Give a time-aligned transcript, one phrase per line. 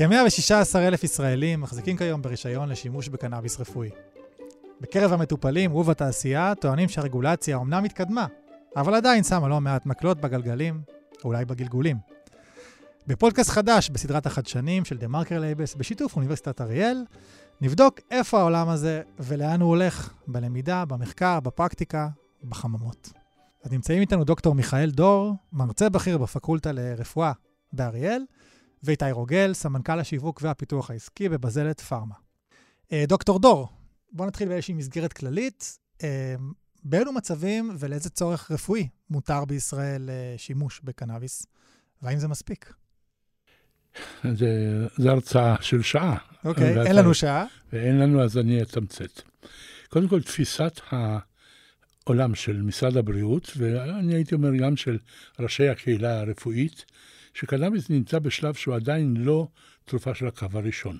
[0.00, 3.90] כ-116 אלף ישראלים מחזיקים כיום ברישיון לשימוש בקנאביס רפואי.
[4.80, 8.26] בקרב המטופלים ובתעשייה טוענים שהרגולציה אומנם התקדמה,
[8.76, 10.80] אבל עדיין שמה לא מעט מקלות בגלגלים,
[11.24, 11.96] אולי בגלגולים.
[13.06, 17.04] בפודקאסט חדש בסדרת החדשנים של מרקר Labels, בשיתוף אוניברסיטת אריאל,
[17.60, 22.08] נבדוק איפה העולם הזה ולאן הוא הולך, בלמידה, במחקר, בפרקטיקה,
[22.44, 23.12] בחממות.
[23.64, 27.32] אז נמצאים איתנו דוקטור מיכאל דור, מרצה בכיר בפקולטה לרפואה
[27.72, 28.22] באריאל,
[28.82, 32.14] ואיתי רוגל, סמנכ"ל השיווק והפיתוח העסקי בבזלת פארמה.
[32.92, 33.68] אה, דוקטור דור,
[34.12, 35.78] בואו נתחיל באיזושהי מסגרת כללית.
[36.02, 36.34] אה,
[36.84, 41.46] באילו מצבים ולאיזה צורך רפואי מותר בישראל אה, שימוש בקנאביס,
[42.02, 42.72] והאם זה מספיק?
[44.34, 46.16] זה, זה הרצאה של שעה.
[46.44, 47.46] אוקיי, okay, אין לנו שעה.
[47.72, 49.20] ואין לנו, אז אני אתמצת.
[49.88, 54.98] קודם כל, תפיסת העולם של משרד הבריאות, ואני הייתי אומר גם של
[55.38, 56.84] ראשי הקהילה הרפואית,
[57.34, 59.48] שקנאביס נמצא בשלב שהוא עדיין לא
[59.84, 60.98] תרופה של הקו הראשון.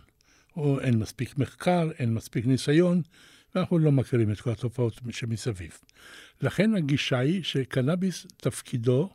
[0.56, 3.02] או אין מספיק מחקר, אין מספיק ניסיון,
[3.54, 5.78] ואנחנו לא מכירים את כל התופעות שמסביב.
[6.42, 9.10] לכן הגישה היא שקנאביס תפקידו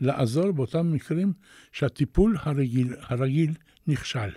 [0.00, 1.32] לעזור באותם מקרים
[1.72, 3.54] שהטיפול הרגיל, הרגיל
[3.86, 4.30] נכשל.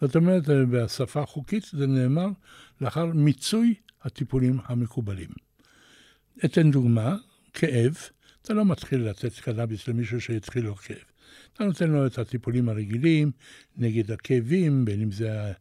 [0.00, 2.28] זאת אומרת, בשפה החוקית זה נאמר
[2.80, 5.30] לאחר מיצוי הטיפולים המקובלים.
[6.44, 7.16] אתן דוגמה,
[7.54, 7.96] כאב,
[8.42, 11.09] אתה לא מתחיל לתת קנאביס למישהו שהתחיל לו כאב.
[11.52, 13.30] אתה נותן לו את הטיפולים הרגילים
[13.76, 15.52] נגד הכאבים, בין אם זה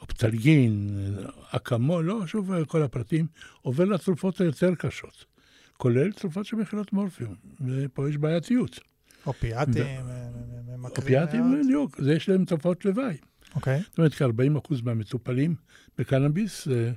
[0.00, 0.90] אופטלגין,
[1.50, 3.26] אקמול, לא שוב כל הפרטים,
[3.62, 5.24] עובר לתרופות היותר קשות.
[5.76, 7.34] כולל תרופות שמכילות מורפיום,
[7.66, 8.80] ופה יש בעייתיות.
[9.26, 9.84] אופיאטים,
[10.96, 13.16] אופיאטים, בדיוק, זה יש להם תופעות לוואי.
[13.54, 13.80] אוקיי.
[13.80, 15.54] זאת אומרת, כ-40% מהמטופלים
[15.98, 16.90] בקנאביס אה,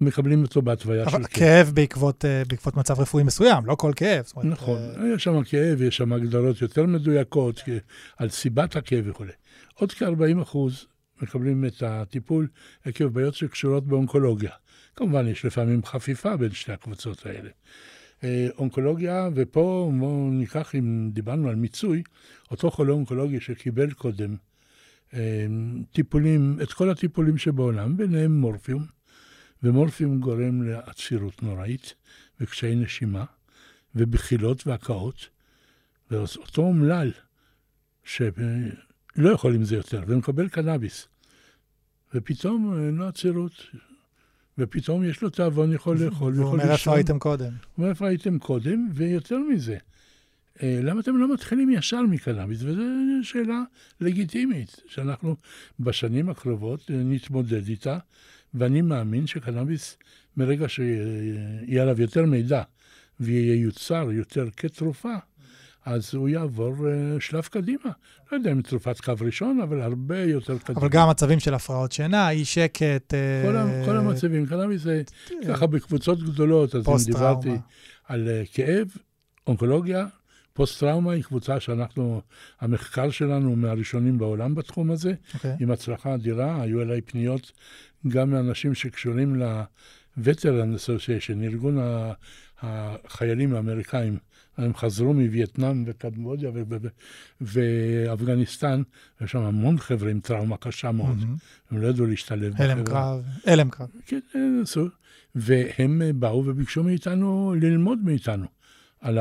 [0.00, 1.26] מקבלים אותו בהתוויה של כאב.
[1.26, 4.24] כאב בעקבות, אה, בעקבות מצב רפואי מסוים, לא כל כאב.
[4.44, 7.62] נכון, אה, יש שם כאב, יש שם הגדרות יותר מדויקות
[8.16, 9.24] על סיבת הכאב וכו'.
[9.74, 10.56] עוד כ-40%
[11.22, 12.48] מקבלים את הטיפול
[12.84, 14.50] עקב בעיות שקשורות באונקולוגיה.
[14.96, 17.50] כמובן, יש לפעמים חפיפה בין שתי הקבוצות האלה.
[18.24, 22.02] אה, אונקולוגיה, ופה בואו ניקח, אם דיברנו על מיצוי,
[22.50, 24.36] אותו חולה אונקולוגי שקיבל קודם
[25.14, 25.46] אה,
[25.92, 28.95] טיפולים, את כל הטיפולים שבעולם, ביניהם מורפיום,
[29.66, 31.94] ומורפיום גורם לעצירות נוראית
[32.40, 33.24] וקשיי נשימה,
[33.94, 35.28] ובחילות והקאות,
[36.10, 37.12] ואותו אומלל,
[38.04, 41.08] שלא יכול עם זה יותר, ומקבל קנאביס,
[42.14, 43.52] ופתאום אין לו עצירות,
[44.58, 47.52] ופתאום יש לו תיאבון, יכול לאכול, הוא אומר איפה הייתם קודם.
[47.52, 49.78] הוא אומר איפה הייתם קודם, ויותר מזה,
[50.62, 52.62] אה, למה אתם לא מתחילים ישר מקנאביס?
[52.62, 52.82] וזו
[53.22, 53.62] שאלה
[54.00, 55.36] לגיטימית, שאנחנו
[55.80, 57.98] בשנים הקרובות אה, נתמודד איתה,
[58.56, 59.96] ואני מאמין שקנאביס,
[60.36, 62.62] מרגע שיהיה עליו יותר מידע
[63.20, 65.14] וייוצר יותר כתרופה,
[65.86, 67.90] אז הוא יעבור uh, שלב קדימה.
[68.32, 70.78] לא יודע אם תרופת קו ראשון, אבל הרבה יותר קדימה.
[70.80, 73.14] אבל גם מצבים של הפרעות שינה, אי שקט.
[73.14, 75.02] Uh, כל, המצבים, קנאביס זה
[75.48, 77.56] ככה בקבוצות גדולות, אז אם דיברתי
[78.04, 78.88] על uh, כאב,
[79.46, 80.06] אונקולוגיה,
[80.52, 82.20] פוסט-טראומה היא קבוצה שאנחנו,
[82.60, 85.34] המחקר שלנו הוא מהראשונים בעולם בתחום הזה, okay.
[85.34, 85.56] אוקיי.
[85.60, 86.62] עם הצלחה אדירה.
[86.62, 87.52] היו אליי פניות
[88.08, 91.78] גם מאנשים שקשורים ל-Veteran Association, ארגון
[92.62, 94.18] החיילים האמריקאים.
[94.56, 96.50] הם חזרו מווייטנאם וקמבודיה
[97.40, 98.82] ואפגניסטן,
[99.20, 101.18] ויש שם המון חבר'ה עם טראומה קשה מאוד.
[101.20, 101.70] Mm-hmm.
[101.70, 102.72] הם לא ידעו להשתלב בחברה.
[102.72, 103.88] הלם קרב, הלם קרב.
[104.06, 104.20] כן,
[104.62, 104.88] עשו.
[105.34, 108.46] והם באו וביקשו מאיתנו ללמוד מאיתנו
[109.00, 109.18] על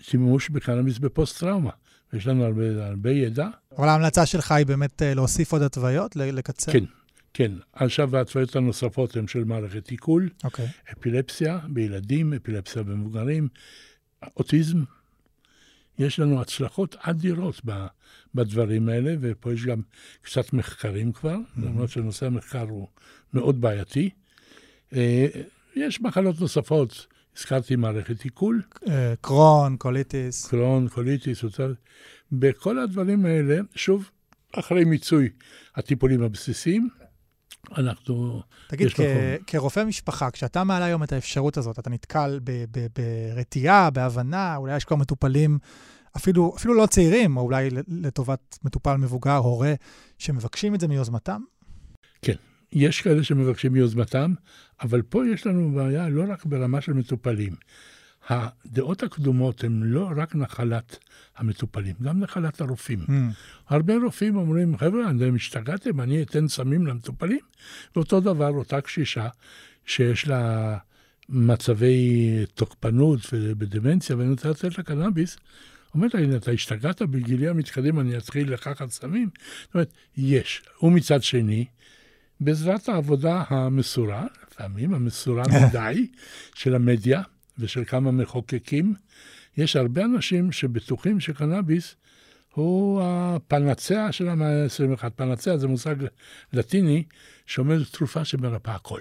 [0.00, 1.70] השימוש בקנאביס בפוסט-טראומה.
[2.12, 3.48] יש לנו הרבה, הרבה ידע.
[3.78, 6.72] אבל ההמלצה שלך היא באמת אה, להוסיף עוד התוויות, לקצר?
[6.72, 6.84] כן,
[7.34, 7.52] כן.
[7.72, 10.44] עכשיו ההתוויות הנוספות הן של מערכת עיכול, okay.
[10.44, 10.66] אוקיי.
[10.92, 13.48] אפילפסיה בילדים, אפילפסיה במבוגרים,
[14.36, 14.78] אוטיזם.
[15.98, 17.60] יש לנו הצלחות אדירות
[18.34, 19.80] בדברים האלה, ופה יש גם
[20.22, 21.60] קצת מחקרים כבר, mm-hmm.
[21.64, 22.88] למרות שנושא המחקר הוא
[23.34, 24.10] מאוד בעייתי.
[24.92, 25.26] אה,
[25.76, 27.06] יש מחלות נוספות,
[27.36, 28.62] הזכרתי מערכת עיכול.
[28.88, 30.46] אה, קרון, קוליטיס.
[30.46, 31.44] קרון, קוליטיס,
[32.32, 34.10] בכל הדברים האלה, שוב,
[34.52, 35.28] אחרי מיצוי
[35.76, 36.88] הטיפולים הבסיסיים,
[37.76, 38.42] אנחנו...
[38.68, 39.00] תגיד, כ-
[39.46, 42.40] כרופא משפחה, כשאתה מעלה היום את האפשרות הזאת, אתה נתקל
[43.34, 45.58] ברתיעה, בהבנה, אולי יש כבר מטופלים,
[46.16, 49.74] אפילו, אפילו לא צעירים, או אולי לטובת מטופל מבוגר, הורה,
[50.18, 51.40] שמבקשים את זה מיוזמתם?
[52.22, 52.34] כן,
[52.72, 54.34] יש כאלה שמבקשים מיוזמתם,
[54.82, 57.52] אבל פה יש לנו בעיה לא רק ברמה של מטופלים.
[58.28, 60.98] הדעות הקדומות הן לא רק נחלת
[61.36, 62.98] המטופלים, גם נחלת הרופאים.
[62.98, 63.12] Mm.
[63.68, 67.38] הרבה רופאים אומרים, חבר'ה, אתם השתגעתם, אני אתן סמים למטופלים?
[67.96, 69.28] ואותו דבר, אותה קשישה
[69.86, 70.76] שיש לה
[71.28, 75.36] מצבי תוקפנות ובדמנציה, ואני רוצה לתת לה קנאביס,
[75.94, 79.28] אומרת לי, אתה השתגעת בגילי המתקדם, אני אתחיל לקחת סמים?
[79.64, 80.62] זאת אומרת, יש.
[80.82, 81.64] ומצד שני,
[82.40, 86.06] בעזרת העבודה המסורה, לפעמים המסורה מדי,
[86.54, 87.22] של המדיה
[87.58, 88.94] ושל כמה מחוקקים,
[89.56, 91.96] יש הרבה אנשים שבטוחים שקנאביס
[92.54, 95.10] הוא הפנצע של המאה ה-21.
[95.10, 95.96] פנצע זה מושג
[96.52, 97.04] לטיני
[97.46, 99.00] שאומר תרופה שמרפאה הכל.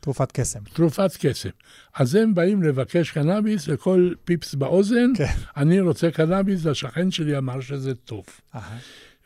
[0.00, 0.60] תרופת קסם.
[0.72, 1.48] תרופת קסם.
[1.94, 5.24] אז הם באים לבקש קנאביס לכל פיפס באוזן, כן.
[5.56, 8.24] אני רוצה קנאביס, והשכן שלי אמר שזה טוב.
[8.54, 8.58] Aha.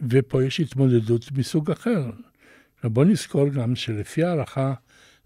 [0.09, 2.11] ופה יש התמודדות מסוג אחר.
[2.85, 4.75] בוא נזכור גם שלפי הערכה,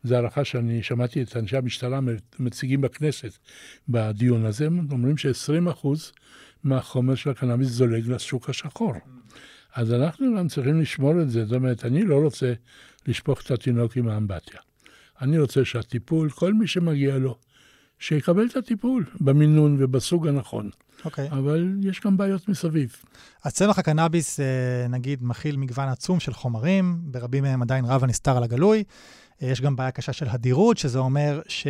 [0.05, 2.01] זו הערכה שאני שמעתי את אנשי המשטרה
[2.39, 3.39] מציגים בכנסת
[3.89, 5.87] בדיון הזה, הם אומרים ש-20%
[6.65, 8.93] מהחומר של הקנאביס זולג לשוק השחור.
[9.75, 11.45] אז אנחנו גם צריכים לשמור את זה.
[11.45, 12.53] זאת אומרת, אני לא רוצה
[13.07, 14.61] לשפוך את התינוק עם האמבטיה.
[15.21, 17.39] אני רוצה שהטיפול, כל מי שמגיע לו,
[17.99, 20.71] שיקבל את הטיפול במינון ובסוג הנכון.
[21.05, 21.31] אוקיי.
[21.31, 21.35] Okay.
[21.35, 22.97] אבל יש גם בעיות מסביב.
[23.45, 28.37] אז צמח הקנאביס, אה, נגיד, מכיל מגוון עצום של חומרים, ברבים מהם עדיין רב הנסתר
[28.37, 28.85] על הגלוי.
[29.43, 31.67] אה, יש גם בעיה קשה של הדירות, שזה אומר ש...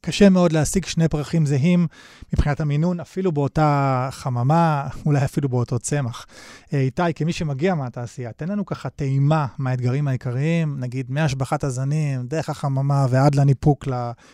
[0.00, 1.86] קשה מאוד להשיג שני פרחים זהים
[2.32, 6.26] מבחינת המינון, אפילו באותה חממה, אולי אפילו באותו צמח.
[6.72, 12.50] אה, איתי, כמי שמגיע מהתעשייה, תן לנו ככה טעימה מהאתגרים העיקריים, נגיד מהשבחת הזנים, דרך
[12.50, 13.84] החממה ועד לניפוק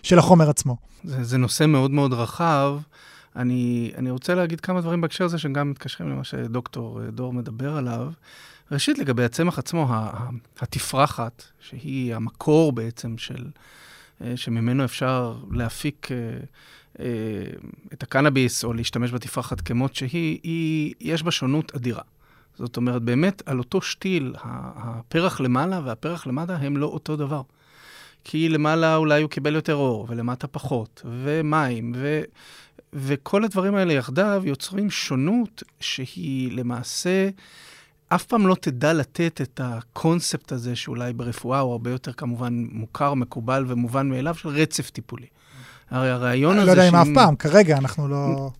[0.03, 0.77] של החומר עצמו.
[1.05, 2.79] זה, זה נושא מאוד מאוד רחב.
[3.37, 7.77] אני, אני רוצה להגיד כמה דברים בהקשר הזה שגם מתקשרים למה שדוקטור אה, דור מדבר
[7.77, 8.11] עליו.
[8.73, 9.89] ראשית, לגבי הצמח עצמו,
[10.61, 13.47] התפרחת, שהיא המקור בעצם של...
[14.25, 17.07] אה, שממנו אפשר להפיק אה,
[17.93, 22.03] את הקנאביס או להשתמש בתפרחת כמות שהיא, היא, יש בה שונות אדירה.
[22.59, 27.43] זאת אומרת, באמת, על אותו שתיל, הפרח למעלה והפרח למטה הם לא אותו דבר.
[28.25, 32.23] כי למעלה אולי הוא קיבל יותר אור, ולמטה פחות, ומים, ו...
[32.93, 37.29] וכל הדברים האלה יחדיו יוצרים שונות שהיא למעשה
[38.09, 43.15] אף פעם לא תדע לתת את הקונספט הזה, שאולי ברפואה הוא הרבה יותר כמובן מוכר,
[43.15, 45.27] מקובל ומובן מאליו, של רצף טיפולי.
[45.91, 46.73] הרי הרעיון הזה...
[46.73, 48.51] אני לא יודע אם אף פעם, כרגע אנחנו לא...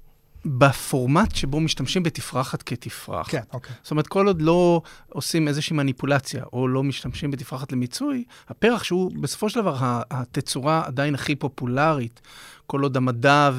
[0.47, 3.31] בפורמט שבו משתמשים בתפרחת כתפרחת.
[3.31, 3.75] כן, אוקיי.
[3.83, 9.13] זאת אומרת, כל עוד לא עושים איזושהי מניפולציה, או לא משתמשים בתפרחת למיצוי, הפרח שהוא
[9.21, 9.77] בסופו של דבר
[10.11, 12.21] התצורה עדיין הכי פופולרית,
[12.67, 13.51] כל עוד המדע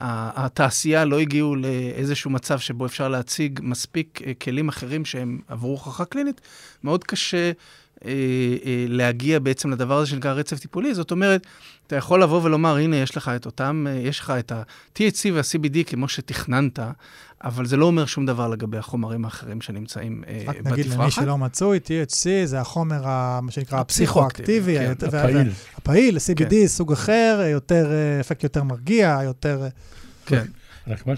[0.00, 5.70] והתעשייה וה, לא הגיעו לאיזשהו מצב שבו אפשר להציג מספיק אה, כלים אחרים שהם עברו
[5.70, 6.40] הוכחה קלינית,
[6.84, 7.52] מאוד קשה
[8.88, 10.94] להגיע בעצם לדבר הזה שנקרא רצף טיפולי.
[10.94, 11.46] זאת אומרת,
[11.86, 15.84] אתה יכול לבוא ולומר, הנה, יש לך את אותם, אה, יש לך את ה-THC וה-CBD
[15.86, 16.78] כמו שתכננת,
[17.44, 20.66] אבל זה לא אומר שום דבר לגבי החומרים האחרים שנמצאים בתפרחת.
[20.66, 23.02] רק נגיד למי שלא מצוי, THC זה החומר,
[23.42, 24.78] מה שנקרא, הפסיכואקטיבי.
[24.78, 25.50] כן, הפעיל.
[25.76, 26.66] הפעיל, CBD, כן.
[26.66, 29.66] סוג אחר, יותר, אפקט יותר מרגיע, יותר...
[30.26, 30.44] כן.
[30.86, 31.14] רק מה,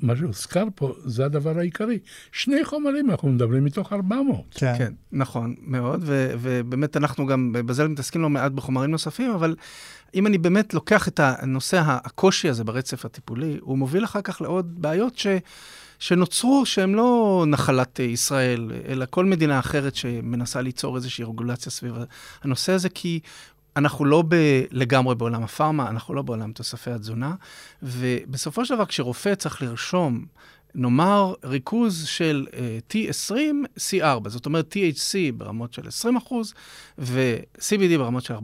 [0.00, 1.98] מה שהוזכר פה, זה הדבר העיקרי.
[2.32, 4.44] שני חומרים, אנחנו מדברים מתוך 400.
[4.50, 9.56] כן, כן נכון, מאוד, ו, ובאמת אנחנו גם בזה מתעסקים לא מעט בחומרים נוספים, אבל
[10.14, 14.82] אם אני באמת לוקח את הנושא, הקושי הזה ברצף הטיפולי, הוא מוביל אחר כך לעוד
[14.82, 15.26] בעיות ש...
[15.98, 21.94] שנוצרו שהן לא נחלת ישראל, אלא כל מדינה אחרת שמנסה ליצור איזושהי רגולציה סביב
[22.42, 23.20] הנושא הזה, כי
[23.76, 27.34] אנחנו לא ב- לגמרי בעולם הפארמה, אנחנו לא בעולם תוספי התזונה,
[27.82, 30.24] ובסופו של דבר כשרופא צריך לרשום,
[30.74, 33.34] נאמר, ריכוז של uh, T20,
[33.76, 35.82] C4, זאת אומרת THC ברמות של
[36.28, 36.32] 20%
[36.98, 38.38] ו-CBD ברמות של 4%,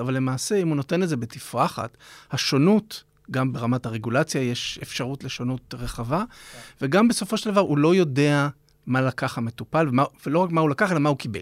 [0.00, 1.96] אבל למעשה, אם הוא נותן את זה בתפרחת,
[2.30, 6.58] השונות גם ברמת הרגולציה יש אפשרות לשונות רחבה, כן.
[6.80, 8.48] וגם בסופו של דבר הוא לא יודע
[8.86, 11.40] מה לקח המטופל, ומה, ולא רק מה הוא לקח, אלא מה הוא קיבל.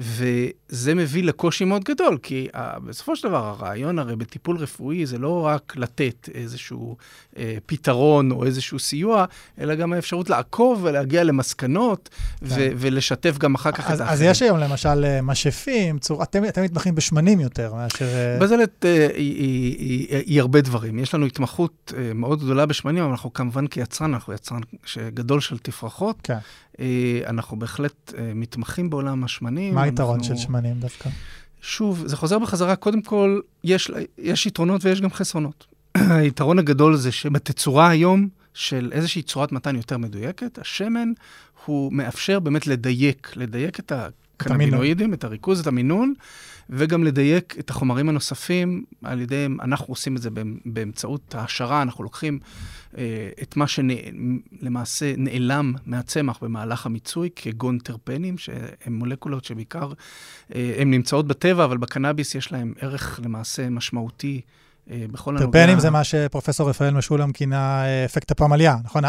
[0.00, 5.18] וזה מביא לקושי מאוד גדול, כי uh, בסופו של דבר הרעיון הרי בטיפול רפואי זה
[5.18, 6.96] לא רק לתת איזשהו
[7.34, 9.24] uh, פתרון או איזשהו סיוע,
[9.60, 12.08] אלא גם האפשרות לעקוב ולהגיע למסקנות
[12.42, 12.72] ו- כן.
[12.76, 14.30] ולשתף גם אחר כך אז, את האחרים.
[14.30, 16.22] אז יש היום למשל אה, משאפים, צור...
[16.22, 18.06] אתם, אתם מתמחים בשמנים יותר מאשר...
[18.40, 20.98] בזלת uh, היא, היא, היא, היא הרבה דברים.
[20.98, 24.60] יש לנו התמחות מאוד גדולה בשמנים, אבל אנחנו כמובן כיצרן, אנחנו יצרן
[25.14, 26.16] גדול של תפרחות.
[26.22, 26.38] כן.
[26.80, 29.74] אה, אנחנו בהחלט אה, מתמחים בעולם השמנים.
[29.74, 30.36] מה היתרון אנחנו...
[30.36, 31.10] של שמנים דווקא?
[31.60, 35.66] שוב, זה חוזר בחזרה, קודם כל, יש, יש יתרונות ויש גם חסרונות.
[35.96, 41.12] היתרון הגדול זה שבתצורה היום של איזושהי צורת מתן יותר מדויקת, השמן
[41.64, 46.14] הוא מאפשר באמת לדייק, לדייק את הקנבינואידים, את הריכוז, את המינון,
[46.72, 50.30] וגם לדייק את החומרים הנוספים על ידי, אנחנו עושים את זה
[50.64, 52.38] באמצעות העשרה, אנחנו לוקחים
[52.98, 59.92] אה, את מה שלמעשה נעלם מהצמח במהלך המיצוי, כגון טרפנים, שהן מולקולות שבעיקר,
[60.54, 64.40] אה, הן נמצאות בטבע, אבל בקנאביס יש להן ערך למעשה משמעותי.
[64.90, 65.58] אה, בכל הנוגע...
[65.60, 69.02] טרפנים זה מה שפרופסור רפאל משולם כינה אה, אפקט הפמליה, נכון?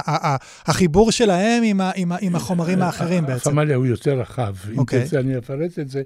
[0.65, 1.63] החיבור שלהם
[1.95, 3.49] עם, החומרים האחרים בעצם.
[3.49, 4.55] הפמליה הוא יותר רחב.
[4.73, 5.01] אם אוקיי.
[5.01, 6.01] תרצה, אני אפרט את זה.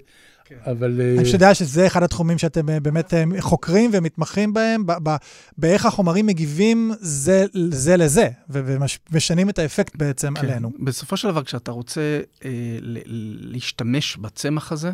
[0.45, 0.55] כן.
[0.65, 1.01] אבל...
[1.01, 4.83] אני פשוט יודע שזה אחד התחומים שאתם באמת חוקרים ומתמחים בהם,
[5.57, 10.45] באיך החומרים מגיבים זה, זה לזה, ומשנים את האפקט בעצם כן.
[10.45, 10.71] עלינו.
[10.79, 12.49] בסופו של דבר, כשאתה רוצה אה,
[13.41, 14.91] להשתמש בצמח הזה,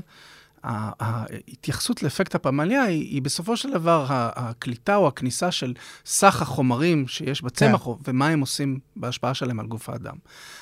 [0.64, 5.74] ההתייחסות לאפקט הפמליה היא, היא בסופו של דבר הקליטה או הכניסה של
[6.06, 7.92] סך החומרים שיש בצמח, כן.
[8.08, 10.16] ומה הם עושים בהשפעה שלהם על גוף האדם.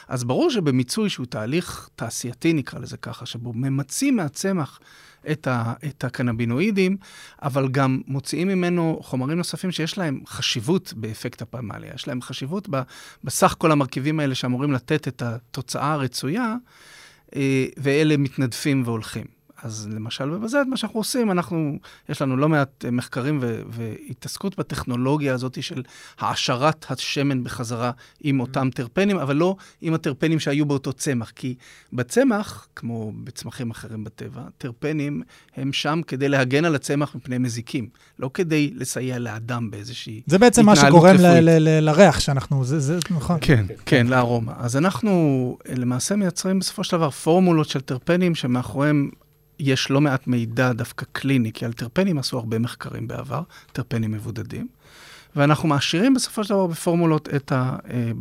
[0.08, 4.79] אז ברור שבמיצוי שהוא תהליך תעשייתי, נקרא לזה ככה, שבו ממצים מהצמח
[5.32, 6.98] את, ה, את הקנבינואידים,
[7.41, 11.91] אבל גם מוציאים ממנו חומרים נוספים שיש להם חשיבות באפקט הפמליה.
[11.96, 12.70] יש להם חשיבות
[13.24, 16.56] בסך כל המרכיבים האלה שאמורים לתת את התוצאה הרצויה,
[17.36, 19.38] אה, ואלה מתנדפים והולכים.
[19.63, 24.58] אז למשל בבזד, מה שאנחנו עושים, אנחנו, יש לנו לא מעט אה, מחקרים ו- והתעסקות
[24.58, 25.84] בטכנולוגיה הזאת של
[26.20, 28.42] העשרת השמן בחזרה עם mm-hmm.
[28.42, 31.32] אותם טרפנים, אבל לא עם הטרפנים שהיו באותו צמח.
[31.36, 31.56] כי
[31.94, 35.22] בצמח, כמו בצמחים אחרים בטבע, טרפנים
[35.56, 37.89] הם שם כדי להגן על הצמח מפני מזיקים,
[38.20, 40.30] לא כדי לסייע לאדם באיזושהי התנהלות רפואית.
[40.30, 43.38] זה בעצם מה שגורם ל- ל- לריח שאנחנו, זה, זה נכון.
[43.42, 44.54] כן, כן, כן, לארומה.
[44.58, 49.10] אז אנחנו אה, למעשה מייצרים בסופו של דבר פורמולות של טרפנים שמאחוריהם
[49.60, 54.68] יש לא מעט מידע דווקא קליני, כי על טרפנים עשו הרבה מחקרים בעבר, טרפנים מבודדים,
[55.36, 57.75] ואנחנו מעשירים בסופו של דבר בפורמולות את ה...
[57.89, 58.12] אה,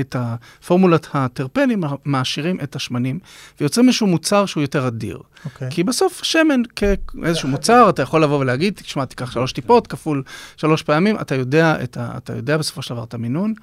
[0.00, 3.18] את הפורמולת הטרפנים, מעשירים את השמנים,
[3.60, 5.18] ויוצרים איזשהו מוצר שהוא יותר אדיר.
[5.18, 5.44] Okay.
[5.44, 5.70] אוקיי.
[5.70, 10.22] כי בסוף שמן כאיזשהו מוצר, אתה יכול לבוא ולהגיד, תשמע, תיקח שלוש טיפות כפול
[10.56, 13.54] שלוש פעמים, אתה יודע, ה, אתה יודע בסופו של דבר את המינון.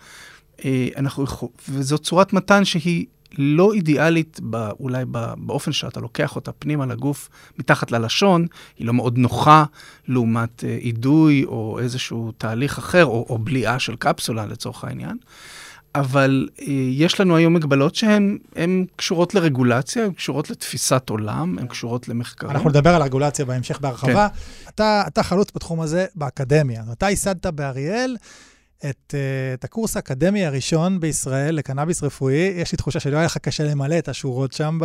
[0.65, 1.25] אה, אנחנו,
[1.69, 3.05] וזו צורת מתן שהיא
[3.38, 7.29] לא אידיאלית, בא, אולי בא, באופן שאתה לוקח אותה פנימה לגוף,
[7.60, 9.63] מתחת ללשון, היא לא מאוד נוחה
[10.07, 15.17] לעומת אה, אידוי או איזשהו תהליך אחר, או, או בליעה של קפסולה לצורך העניין.
[15.96, 22.07] אבל אה, יש לנו היום מגבלות שהן קשורות לרגולציה, הן קשורות לתפיסת עולם, הן קשורות
[22.07, 22.51] למחקרים.
[22.51, 24.27] אנחנו נדבר על רגולציה בהמשך בהרחבה.
[24.29, 24.69] כן.
[24.69, 26.84] אתה, אתה חלוץ בתחום הזה באקדמיה.
[26.91, 28.17] אתה ייסדת באריאל.
[28.89, 29.13] את, uh,
[29.53, 32.53] את הקורס האקדמי הראשון בישראל לקנאביס רפואי.
[32.55, 34.77] יש לי תחושה שלא היה לך קשה למלא את השורות שם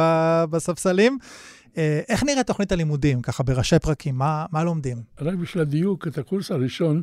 [0.51, 1.19] בספסלים.
[1.65, 1.75] Uh,
[2.09, 4.15] איך נראית תוכנית הלימודים, ככה בראשי פרקים?
[4.15, 5.03] מה, מה לומדים?
[5.21, 7.03] רק בשביל הדיוק, את הקורס הראשון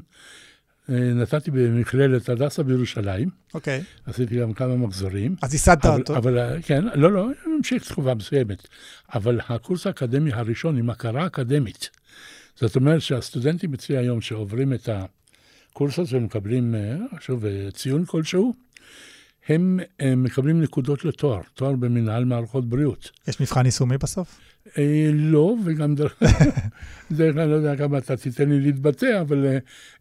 [0.87, 3.29] uh, נתתי במכללת הדסה בירושלים.
[3.53, 3.79] אוקיי.
[3.79, 4.09] Okay.
[4.09, 5.35] עשיתי גם כמה מחזורים.
[5.41, 6.17] אז ייסדת אותו.
[6.17, 8.67] אבל, כן, לא, לא, המשיך תקופה מסוימת.
[9.13, 11.89] אבל הקורס האקדמי הראשון עם הכרה אקדמית.
[12.55, 15.05] זאת אומרת שהסטודנטים אצלי היום שעוברים את ה...
[15.79, 18.53] הקורס הזה מקבלים, אה, שוב, אה, ציון כלשהו,
[19.47, 23.11] הם, הם מקבלים נקודות לתואר, תואר במנהל מערכות בריאות.
[23.27, 24.39] יש מבחן יישומי בסוף?
[24.77, 26.23] אה, לא, וגם דרך
[27.19, 29.57] אני לא יודע כמה אתה תיתן לי להתבטא, אבל אה,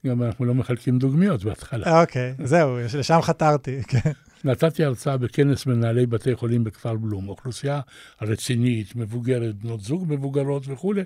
[0.07, 2.01] גם אנחנו לא מחלקים דוגמיות בהתחלה.
[2.01, 4.11] אוקיי, זהו, לשם חתרתי, כן.
[4.45, 7.81] נתתי הרצאה בכנס מנהלי בתי חולים בכפר בלום, אוכלוסייה
[8.23, 11.03] רצינית, מבוגרת, בנות זוג מבוגרות וכולי.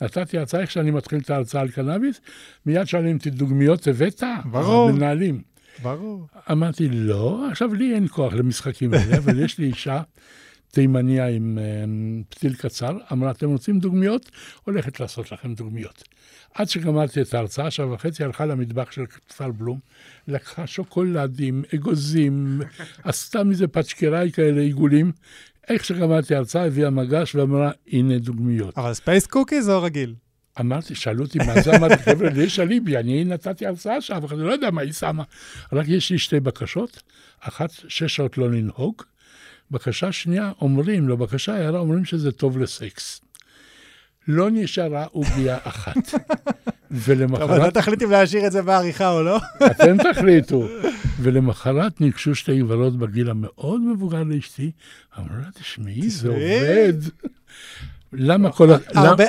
[0.00, 2.20] נתתי הרצאה, איך שאני מתחיל את ההרצאה על קנאביס,
[2.66, 4.22] מיד שואלים אותי, דוגמיות הבאת?
[4.50, 4.92] ברור.
[4.92, 5.42] מנהלים.
[5.82, 6.26] ברור.
[6.52, 10.00] אמרתי, לא, עכשיו לי אין כוח למשחקים האלה, אבל יש לי אישה
[10.70, 14.30] תימניה עם um, פתיל קצר, אמרה, אתם רוצים דוגמיות?
[14.64, 16.02] הולכת לעשות לכם דוגמיות.
[16.54, 19.78] עד שגמרתי את ההרצאה, שעה וחצי הלכה למטבח של כפר בלום,
[20.28, 22.60] לקחה שוקולדים, אגוזים,
[23.04, 25.12] עשתה מזה פצ'קראי כאלה עיגולים.
[25.68, 28.78] איך שגמרתי ההרצאה, הביאה מגש ואמרה, הנה דוגמיות.
[28.78, 30.14] אבל space cookies או רגיל?
[30.60, 34.36] אמרתי, שאלו אותי מה זה, אמרתי, חבר'ה, לי יש אליבי, אני נתתי הרצאה שם, אבל
[34.36, 35.22] אני לא יודע מה היא שמה.
[35.72, 37.02] רק יש לי שתי בקשות,
[37.40, 39.02] אחת, שש שעות לא לנהוג,
[39.70, 43.20] בקשה שנייה, אומרים, לא בקשה הערה, אומרים שזה טוב לסקס.
[44.28, 46.14] לא נשארה עוגיה אחת.
[46.90, 47.42] ולמחרת...
[47.42, 49.38] אבל אתה תחליט אם להשאיר את זה בעריכה או לא.
[49.70, 50.68] אתם תחליטו.
[51.20, 54.70] ולמחרת ניגשו שתי גברות בגיל המאוד מבוגר לאשתי,
[55.18, 56.94] אמרו לה, תשמעי, זה עובד.
[58.12, 58.76] למה כל ה...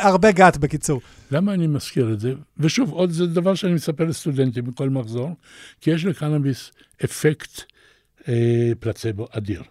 [0.01, 1.01] הרבה גת, בקיצור.
[1.31, 2.33] למה אני מזכיר את זה?
[2.57, 5.35] ושוב, עוד זה דבר שאני מספר לסטודנטים בכל מחזור,
[5.81, 6.71] כי יש לקנאביס
[7.05, 7.61] אפקט
[8.27, 9.63] אה, פלצבו אדיר.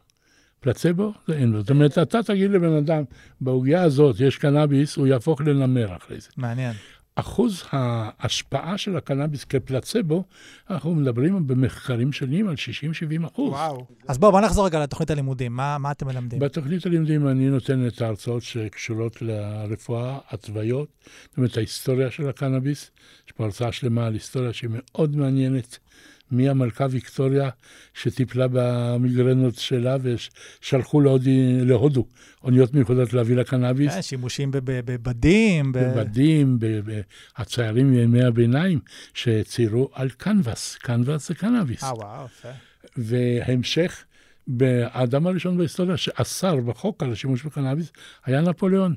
[0.60, 1.60] פלצבו זה אין לו.
[1.60, 3.02] זאת אומרת, אתה תגיד לבן אדם,
[3.40, 6.28] בעוגיה הזאת יש קנאביס, הוא יהפוך לנמר אחרי זה.
[6.36, 6.72] מעניין.
[7.18, 10.24] אחוז ההשפעה של הקנאביס כפלצבו,
[10.70, 12.54] אנחנו מדברים במחקרים שונים על
[13.22, 13.52] 60-70 אחוז.
[13.52, 13.86] וואו.
[14.08, 15.52] אז בואו, בוא נחזור רגע לתוכנית הלימודים.
[15.52, 16.38] מה, מה אתם מלמדים?
[16.38, 20.88] בתוכנית הלימודים אני נותן את ההרצאות שקשורות לרפואה, התוויות,
[21.28, 22.90] זאת אומרת, ההיסטוריה של הקנאביס.
[23.26, 25.78] יש פה הרצאה שלמה על היסטוריה שהיא מאוד מעניינת.
[26.30, 27.50] מהמלכה ויקטוריה
[27.94, 32.06] שטיפלה במיגרנות שלה ושלחו להודי, להודו
[32.44, 33.94] אוניות מיוחדות להביא לקנאביס.
[33.94, 35.72] כן, שימושים בבדים.
[35.72, 36.58] בבדים,
[37.36, 38.80] הציירים מימי הביניים
[39.14, 41.84] שציירו על קנבס, קנבס זה קנאביס.
[41.84, 42.48] אה, וואו, יפה.
[42.96, 44.04] והמשך,
[44.60, 47.92] האדם הראשון בהיסטוריה שאסר בחוק על השימוש בקנאביס
[48.24, 48.94] היה נפוליאון.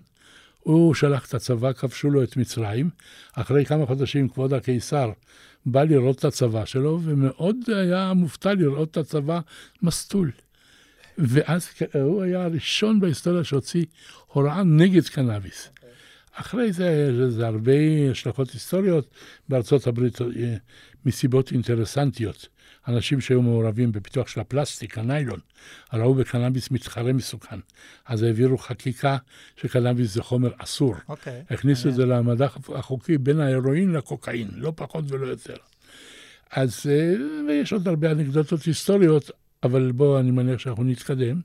[0.59, 2.89] הוא שלח את הצבא, כבשו לו את מצרים.
[3.33, 5.11] אחרי כמה חודשים כבוד הקיסר
[5.65, 9.39] בא לראות את הצבא שלו, ומאוד היה מופתע לראות את הצבא
[9.81, 10.31] מסטול.
[11.17, 13.85] ואז הוא היה הראשון בהיסטוריה שהוציא
[14.27, 15.69] הוראה נגד קנאביס.
[16.33, 16.41] Okay.
[16.41, 17.71] אחרי זה, זה הרבה
[18.11, 19.09] השלכות היסטוריות
[19.49, 20.55] בארצות הברית אה,
[21.05, 22.47] מסיבות אינטרסנטיות.
[22.87, 25.39] אנשים שהיו מעורבים בפיתוח של הפלסטיק, הניילון,
[25.93, 27.59] ראו בקנאביס מתחרה מסוכן.
[28.05, 29.17] אז העבירו חקיקה
[29.55, 30.95] שקנאביס זה חומר אסור.
[30.95, 31.09] Okay.
[31.09, 31.43] אוקיי.
[31.49, 35.55] הכניסו את זה למדע החוקי בין ההרואין לקוקאין, לא פחות ולא יותר.
[36.51, 37.13] אז, אה,
[37.47, 39.31] ויש עוד הרבה אנקדוטות היסטוריות,
[39.63, 41.41] אבל בואו, אני מניח שאנחנו נתקדם.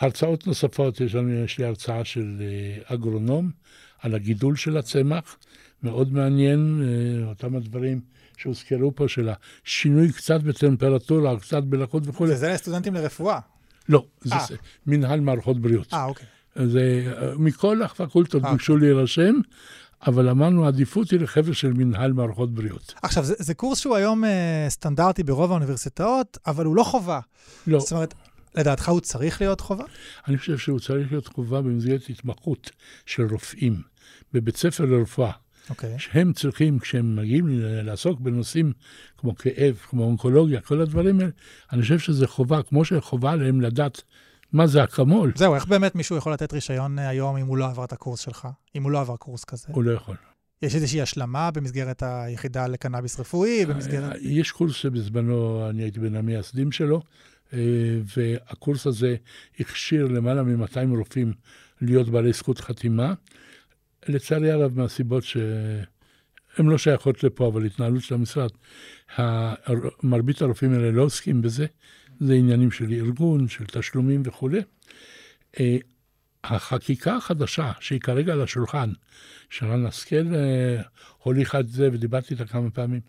[0.00, 3.50] הרצאות נוספות, יש, לנו, יש לי הרצאה של אה, אגרונום
[4.02, 5.36] על הגידול של הצמח,
[5.82, 8.00] מאוד מעניין, אה, אותם הדברים
[8.36, 9.28] שהוזכרו פה, של
[9.64, 12.36] השינוי קצת בטמפרטורה, קצת בלחות וכולי.
[12.36, 13.38] זה לסטודנטים לרפואה?
[13.88, 14.54] לא, זה 아.
[14.86, 15.94] מנהל מערכות בריאות.
[15.94, 16.26] אה, אוקיי.
[16.66, 18.88] זה, מכל הפקולטות 아, ביקשו אוקיי.
[18.88, 19.34] להירשם,
[20.06, 22.94] אבל אמרנו, העדיפות היא לחבר'ה של מנהל מערכות בריאות.
[23.02, 27.20] עכשיו, זה, זה קורס שהוא היום אה, סטנדרטי ברוב האוניברסיטאות, אבל הוא לא חובה.
[27.66, 27.80] לא.
[27.80, 28.14] זאת אומרת,
[28.54, 29.84] לדעתך הוא צריך להיות חובה?
[30.28, 32.70] אני חושב שהוא צריך להיות חובה במסגרת התמחות
[33.06, 33.82] של רופאים
[34.32, 35.32] בבית ספר לרפואה.
[35.70, 35.96] אוקיי.
[35.96, 35.98] Okay.
[35.98, 38.72] שהם צריכים, כשהם מגיעים לעסוק בנושאים
[39.18, 41.30] כמו כאב, כמו אונקולוגיה, כל הדברים האלה,
[41.72, 44.02] אני חושב שזה חובה, כמו שחובה עליהם לדעת
[44.52, 45.32] מה זה אקמול.
[45.36, 48.20] זהו, איך באמת מישהו יכול לתת רישיון אה, היום אם הוא לא עבר את הקורס
[48.20, 48.48] שלך?
[48.76, 49.68] אם הוא לא עבר קורס כזה?
[49.70, 50.16] הוא לא יכול.
[50.62, 53.66] יש איזושהי השלמה במסגרת היחידה לקנאביס רפואי?
[53.66, 54.12] במסגרת...
[54.12, 57.02] אה, יש קורס שבזמנו אני הייתי בין המייסדים שלו,
[58.16, 59.16] והקורס הזה
[59.60, 61.32] הכשיר למעלה מ-200 רופאים
[61.80, 63.14] להיות בעלי זכות חתימה.
[64.08, 68.50] לצערי הרב, מהסיבות שהן לא שייכות לפה, אבל התנהלות של המשרד,
[70.02, 71.66] מרבית הרופאים האלה לא עוסקים בזה,
[72.20, 74.60] זה עניינים של ארגון, של תשלומים וכולי.
[75.60, 75.76] אה,
[76.44, 78.92] החקיקה החדשה, שהיא כרגע על השולחן,
[79.50, 80.82] שרן השכל אה,
[81.22, 83.00] הוליכה את זה ודיברתי איתה כמה פעמים,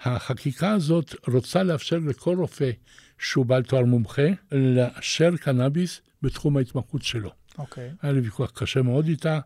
[0.00, 2.70] החקיקה הזאת רוצה לאפשר לכל רופא
[3.18, 7.30] שהוא בעל תואר מומחה, לאשר קנאביס בתחום ההתמחות שלו.
[7.58, 7.88] אוקיי.
[7.88, 7.96] Okay.
[8.02, 9.38] היה לי ויכוח קשה מאוד איתה,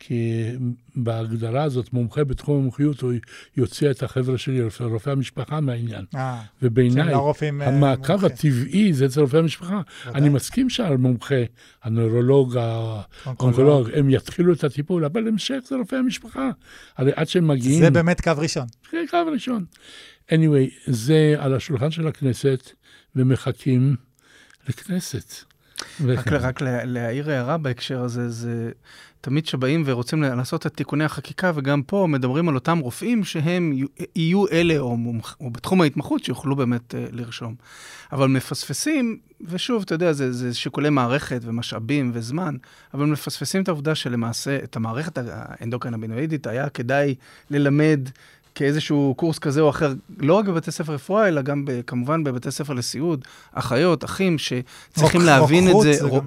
[0.00, 0.42] כי
[0.96, 3.12] בהגדרה הזאת, מומחה בתחום המומחיות, הוא
[3.56, 6.04] יוציא את החבר'ה שלי, רופאי המשפחה, מהעניין.
[6.14, 8.26] אה, ובעיניי, לא המעקב מומחה.
[8.26, 9.80] הטבעי זה אצל רופאי המשפחה.
[10.06, 11.34] אני מסכים שהמומחה,
[11.82, 16.50] הנוירולוג, האונקולוג, הם יתחילו את הטיפול, אבל המשך זה רופאי המשפחה.
[16.96, 17.84] הרי עד שהם מגיעים...
[17.84, 18.66] זה באמת קו ראשון.
[18.92, 19.64] זה קו ראשון.
[20.30, 22.70] Anyway, זה על השולחן של הכנסת,
[23.16, 23.96] ומחכים
[24.68, 25.34] לכנסת.
[26.06, 28.70] רק, רק להעיר הערה בהקשר הזה, זה
[29.20, 33.72] תמיד שבאים ורוצים לעשות את תיקוני החקיקה, וגם פה מדברים על אותם רופאים שהם
[34.16, 34.96] יהיו אלה, או,
[35.40, 37.54] או בתחום ההתמחות, שיוכלו באמת uh, לרשום.
[38.12, 42.56] אבל מפספסים, ושוב, אתה יודע, זה, זה שיקולי מערכת ומשאבים וזמן,
[42.94, 47.14] אבל מפספסים את העובדה שלמעשה את המערכת האנדוקנבינואידית היה כדאי
[47.50, 48.08] ללמד
[48.54, 52.50] כאיזשהו קורס כזה או אחר, לא רק בבתי ספר רפואה, אלא גם ב, כמובן בבתי
[52.50, 56.24] ספר לסיעוד, אחיות, אחים, שצריכים רוק, להבין רוק את זה, רוק,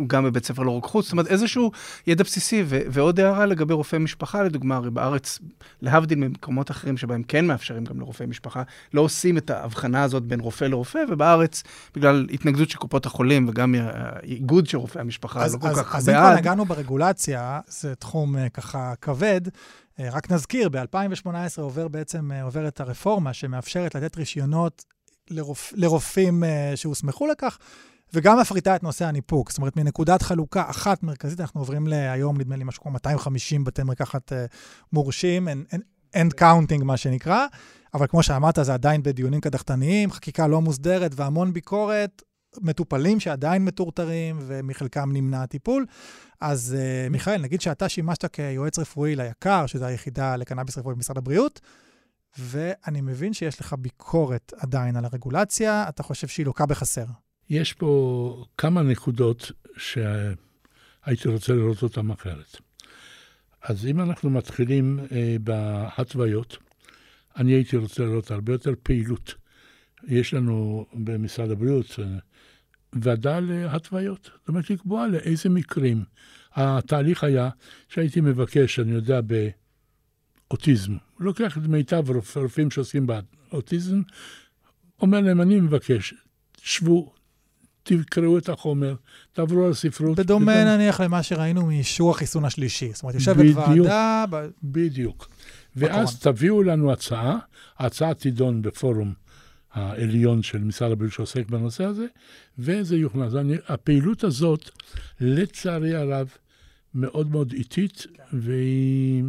[0.00, 0.06] גם...
[0.06, 1.70] גם בבית ספר לרוקחות, זאת אומרת איזשהו
[2.06, 2.64] ידע בסיסי.
[2.66, 5.38] ו, ועוד הערה לגבי רופאי משפחה, לדוגמה, הרי בארץ,
[5.82, 8.62] להבדיל ממקומות אחרים שבהם כן מאפשרים גם לרופאי משפחה,
[8.94, 11.62] לא עושים את ההבחנה הזאת בין רופא לרופא, ובארץ,
[11.94, 15.94] בגלל התנגדות של קופות החולים וגם האיגוד של רופאי המשפחה, אז, לא כל אז, כך
[15.96, 16.16] אז בעד.
[16.16, 19.40] אז אם כבר נגענו ברגולציה, זה תחום uh, ככה כבד.
[20.00, 24.84] אה, רק נזכיר, ב-2018 עובר בעצם, אה, עוברת הרפורמה שמאפשרת לתת רישיונות
[25.30, 27.58] לרופ, לרופאים אה, שהוסמכו לכך,
[28.14, 29.50] וגם מפריטה את נושא הניפוק.
[29.50, 33.82] זאת אומרת, מנקודת חלוקה אחת מרכזית, אנחנו עוברים להיום, נדמה לי, משהו כמו 250 בתי
[33.82, 34.32] מרקחת
[34.92, 35.48] מורשים,
[36.16, 37.46] end counting, מה שנקרא,
[37.94, 42.22] אבל כמו שאמרת, זה עדיין בדיונים קדחתניים, חקיקה לא מוסדרת והמון ביקורת,
[42.60, 45.86] מטופלים שעדיין מטורטרים ומחלקם נמנע הטיפול.
[46.40, 51.60] אז uh, מיכאל, נגיד שאתה שימשת כיועץ רפואי ליק"ר, שזו היחידה לקנאביס רפואי במשרד הבריאות,
[52.38, 57.04] ואני מבין שיש לך ביקורת עדיין על הרגולציה, אתה חושב שהיא לוקה בחסר.
[57.50, 62.56] יש פה כמה נקודות שהייתי רוצה לראות אותן אחרת.
[63.62, 66.58] אז אם אנחנו מתחילים אה, בהתוויות,
[67.36, 69.34] אני הייתי רוצה לראות הרבה יותר פעילות.
[70.08, 72.04] יש לנו במשרד הבריאות אה,
[73.02, 74.30] ועדה להתוויות.
[74.38, 76.04] זאת אומרת, לקבוע לאיזה מקרים.
[76.54, 77.50] התהליך היה
[77.88, 79.20] שהייתי מבקש, אני יודע,
[80.50, 80.92] אוטיזם.
[80.92, 82.04] הוא לוקח את מיטב
[82.36, 83.06] הרופאים שעוסקים
[83.50, 84.02] באוטיזם,
[85.02, 86.14] אומר להם, אני מבקש,
[86.62, 87.12] שבו,
[87.82, 88.94] תקראו את החומר,
[89.32, 90.18] תעברו על הספרות.
[90.18, 92.90] בדומה וזה- נניח למה שראינו מאישור החיסון השלישי.
[92.92, 93.58] זאת אומרת, יושבת בדיוק.
[93.86, 95.28] ועדה, ב- בדיוק.
[95.76, 96.20] ואז.
[96.20, 97.38] תביאו לנו הצעה,
[97.78, 99.14] ההצעה תידון בפורום
[99.74, 102.06] העליון של משרד הבריאות שעוסק בנושא הזה,
[102.58, 103.34] וזה יוכנס.
[103.34, 104.70] אני, הפעילות הזאת,
[105.20, 106.28] לצערי הרב,
[106.94, 109.24] מאוד מאוד איטית, והיא...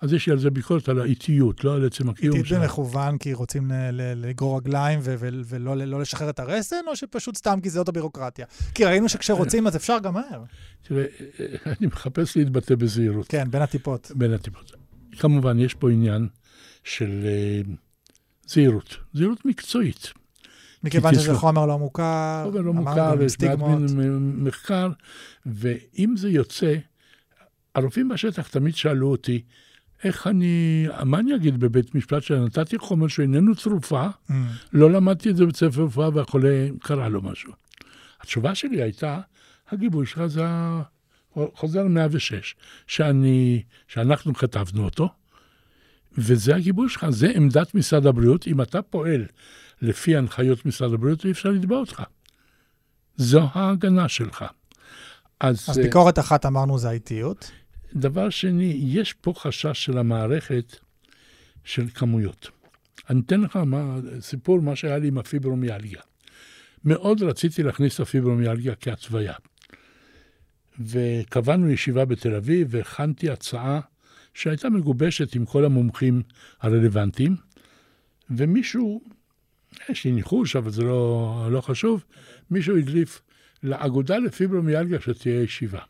[0.00, 2.58] אז יש לי על זה ביקורת על האיטיות, לא על עצם הקיום איטית שלה.
[2.58, 7.88] במכוון כי רוצים לגרור רגליים ולא לא לשחרר את הרסן, או שפשוט סתם כי זאת
[7.88, 8.46] הבירוקרטיה?
[8.74, 10.44] כי ראינו שכשרוצים אז אפשר גם מהר.
[10.82, 11.04] תראה,
[11.66, 13.26] אני מחפש להתבטא בזהירות.
[13.28, 14.12] כן, בין הטיפות.
[14.14, 14.72] בין הטיפות.
[15.18, 16.28] כמובן, יש פה עניין
[16.84, 17.60] של אה,
[18.48, 20.12] זהירות, זהירות מקצועית.
[20.82, 21.34] מכיוון שזה.
[21.34, 23.80] חומר לא מוכר, חומר לא מוכר, עם יש מעט סטיגמות.
[23.80, 24.90] מין מחקר,
[25.46, 26.74] ואם זה יוצא,
[27.74, 29.42] הרופאים בשטח תמיד שאלו אותי,
[30.04, 34.32] איך אני, מה אני אגיד בבית משפט שנתתי חומר שאיננו תרופה, Mm.
[34.72, 37.52] לא למדתי את זה בבית ספר רפואה והחולה קרה לו משהו.
[38.20, 39.20] התשובה שלי הייתה,
[39.70, 40.44] הגיבוי שלך זה
[41.54, 42.54] חוזר 106,
[42.86, 45.08] שאני, שאנחנו כתבנו אותו,
[46.18, 48.46] וזה הגיבוי שלך, זה עמדת משרד הבריאות.
[48.46, 49.26] אם אתה פועל
[49.82, 52.02] לפי הנחיות משרד הבריאות, אי אפשר לתבוע אותך.
[53.16, 54.44] זו ההגנה שלך.
[55.40, 57.50] אז, אז אה, ביקורת אחת אמרנו זה האיטיות.
[57.94, 60.76] דבר שני, יש פה חשש של המערכת
[61.64, 62.48] של כמויות.
[63.10, 66.00] אני אתן לך מה, סיפור, מה שהיה לי עם הפיברומיאלגיה.
[66.84, 69.34] מאוד רציתי להכניס את הפיברומיאלגיה כהתוויה.
[70.80, 73.80] וקבענו ישיבה בתל אביב, והכנתי הצעה
[74.38, 76.22] שהייתה מגובשת עם כל המומחים
[76.60, 77.36] הרלוונטיים,
[78.30, 79.00] ומישהו,
[79.88, 82.04] יש לי ניחוש, אבל זה לא, לא חשוב,
[82.50, 83.22] מישהו הדליף
[83.62, 85.80] לאגודה לפיברומיאלגיה שתהיה ישיבה.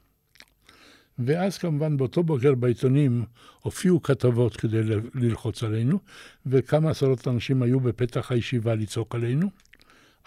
[1.19, 3.25] ואז כמובן באותו בוקר בעיתונים
[3.61, 4.81] הופיעו כתבות כדי
[5.15, 5.99] ללחוץ עלינו,
[6.47, 9.51] וכמה עשרות אנשים היו בפתח הישיבה לצעוק עלינו,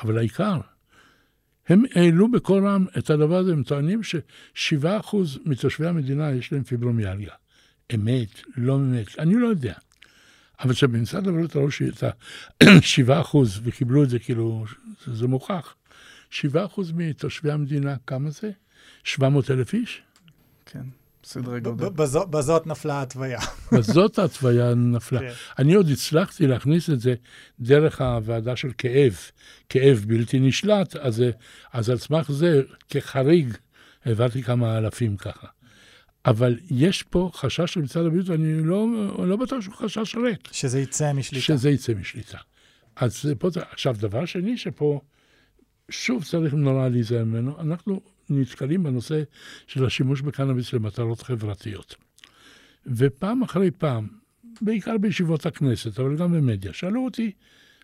[0.04, 0.60] אבל העיקר,
[1.68, 7.41] הם העלו בקול רם את הדבר הזה, הם טוענים ש-7% מתושבי המדינה יש להם פיברומיאלגיה.
[7.96, 9.74] אמת, לא אמת, אני לא יודע.
[10.60, 14.66] אבל כשבמשרד הבריאות ראו שאת ה-7% וקיבלו את זה כאילו,
[15.08, 15.76] זה מוכח.
[16.32, 16.36] 7%
[16.96, 18.52] מתושבי המדינה, כמה זה?
[19.04, 20.02] 700 אלף איש?
[20.66, 20.84] כן,
[21.24, 21.90] סדרי גודל.
[22.30, 23.40] בזאת נפלה ההתוויה.
[23.78, 25.20] בזאת ההתוויה נפלה.
[25.20, 25.32] כן.
[25.60, 27.16] אני עוד הצלחתי להכניס את זה
[27.60, 29.18] דרך הוועדה של כאב,
[29.70, 30.96] כאב בלתי נשלט,
[31.72, 33.54] אז על סמך זה, כחריג,
[34.06, 35.48] העברתי כמה אלפים ככה.
[36.26, 38.88] אבל יש פה חשש של משרד הבריאות, ואני לא,
[39.28, 41.46] לא בטוח שהוא חשש ריק, שזה יצא משליטה.
[41.46, 42.38] שזה יצא משליטה.
[42.96, 45.02] אז פה, עכשיו, דבר שני שפה,
[45.90, 49.24] שוב צריך נורא להיזהר ממנו, אנחנו נתקלים בנושא
[49.68, 51.96] של השימוש בקנאביס למטרות חברתיות.
[52.86, 54.08] ופעם אחרי פעם,
[54.62, 57.32] בעיקר בישיבות הכנסת, אבל גם במדיה, שאלו אותי,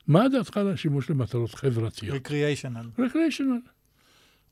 [0.08, 2.14] מה דעתך על השימוש למטרות חברתיות?
[2.14, 2.90] ריקריאיישנל.
[3.00, 3.60] רקריישנל.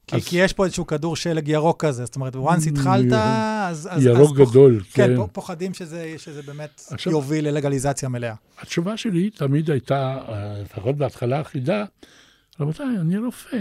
[0.08, 3.90] כי, אז- כי יש פה איזשהו כדור שלג ירוק כזה, זאת אומרת, once התחלת, אז...
[3.92, 5.16] אז ירוק אז פוח- גדול, כן, כן.
[5.16, 8.34] פוח- פוחדים שזה, שזה באמת עכשיו- יוביל ללגליזציה מלאה.
[8.62, 11.84] התשובה שלי תמיד הייתה, אה, לפחות בהתחלה אחידה,
[12.60, 13.58] רבותיי, אני רופא.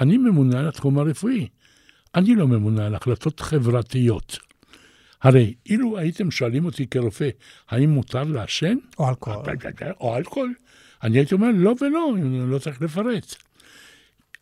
[0.00, 1.48] אני ממונה על התחום הרפואי.
[2.14, 4.38] אני לא ממונה על החלטות חברתיות.
[5.22, 7.28] הרי אילו הייתם שואלים אותי כרופא,
[7.70, 8.76] האם מותר לעשן?
[8.98, 9.44] או אלכוהול.
[10.00, 10.54] או אלכוהול.
[11.02, 13.34] אני הייתי אומר, לא ולא, אני לא צריך לפרט.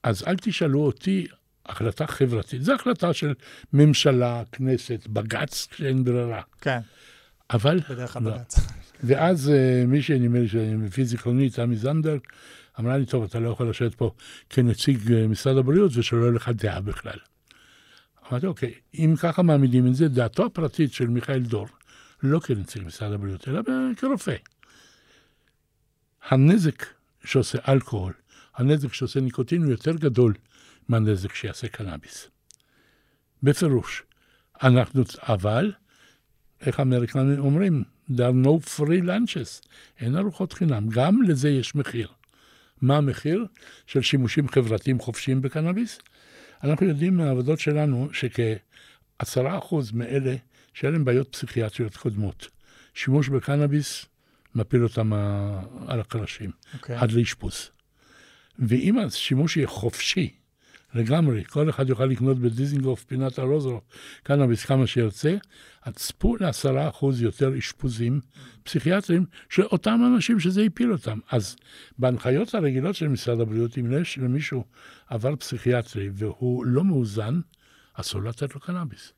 [0.06, 1.26] אז אל תשאלו אותי
[1.66, 2.62] החלטה חברתית.
[2.62, 3.34] זו החלטה של
[3.72, 6.42] ממשלה, כנסת, בג"ץ, כשאין ברירה.
[6.60, 6.78] כן,
[7.50, 8.30] אבל בדרך לא.
[8.30, 8.56] הבג"ץ.
[9.02, 12.20] ואז אה, מישהי, נדמה לי שלפי זיכרוני, תמי זנדברג,
[12.80, 14.10] אמרה לי, טוב, אתה לא יכול לשבת פה
[14.50, 17.18] כנציג אה, משרד הבריאות ושלא יהיה לך דעה בכלל.
[18.30, 21.66] אמרתי, אוקיי, אם ככה מעמידים את זה, דעתו הפרטית של מיכאל דור,
[22.22, 23.60] לא כנציג משרד הבריאות, אלא
[23.96, 24.36] כרופא.
[26.28, 26.86] הנזק
[27.24, 28.12] שעושה אלכוהול,
[28.56, 30.34] הנזק שעושה ניקוטין הוא יותר גדול
[30.88, 32.28] מהנזק שיעשה קנאביס.
[33.42, 34.02] בפירוש.
[34.62, 35.72] אנחנו, אבל,
[36.60, 37.84] איך האמריקנים אומרים?
[38.10, 39.68] There are no free lunches.
[40.00, 40.88] אין ארוחות חינם.
[40.88, 42.08] גם לזה יש מחיר.
[42.82, 43.46] מה המחיר
[43.86, 45.98] של שימושים חברתיים חופשיים בקנאביס?
[46.64, 50.36] אנחנו יודעים מהעבודות שלנו שכעשרה אחוז מאלה
[50.74, 52.48] שאין להם בעיות פסיכיאטריות קודמות,
[52.94, 54.06] שימוש בקנאביס
[54.54, 55.12] מפיל אותם
[55.86, 56.96] על הקרשים, אוקיי.
[56.96, 57.70] עד לאשפוז.
[58.58, 60.30] ואם השימוש יהיה חופשי
[60.94, 63.80] לגמרי, כל אחד יוכל לקנות בדיזינגוף, פינת הרוזו,
[64.22, 65.36] קנאביס כמה שירצה,
[65.82, 68.20] אז צפו לעשרה אחוז יותר אשפוזים
[68.62, 71.18] פסיכיאטריים של אותם אנשים שזה הפיל אותם.
[71.30, 71.56] אז
[71.98, 74.64] בהנחיות הרגילות של משרד הבריאות, אם יש למישהו
[75.08, 77.40] עבר פסיכיאטרי והוא לא מאוזן,
[77.94, 79.12] אסור לתת לו קנאביס.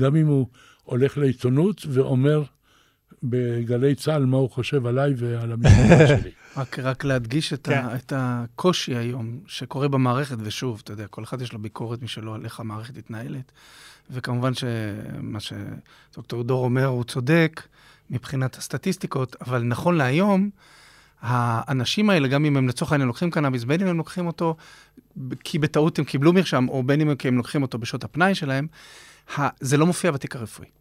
[0.00, 0.46] גם אם הוא
[0.82, 2.42] הולך לעיתונות ואומר,
[3.22, 6.30] בגלי צה"ל מה הוא חושב עליי ועל המשפחה שלי.
[6.56, 7.84] רק, רק להדגיש את, כן.
[7.84, 12.34] ה, את הקושי היום שקורה במערכת, ושוב, אתה יודע, כל אחד יש לו ביקורת משלו
[12.34, 13.52] על איך המערכת מתנהלת,
[14.10, 17.62] וכמובן שמה שדוקטור דור אומר הוא צודק
[18.10, 20.50] מבחינת הסטטיסטיקות, אבל נכון להיום,
[21.20, 24.56] האנשים האלה, גם אם הם לצורך העניין לוקחים קנאביס, בין אם הם לוקחים אותו
[25.44, 28.66] כי בטעות הם קיבלו מרשם, או בין אם הם לוקחים אותו בשעות הפנאי שלהם,
[29.60, 30.79] זה לא מופיע בתיק הרפואי.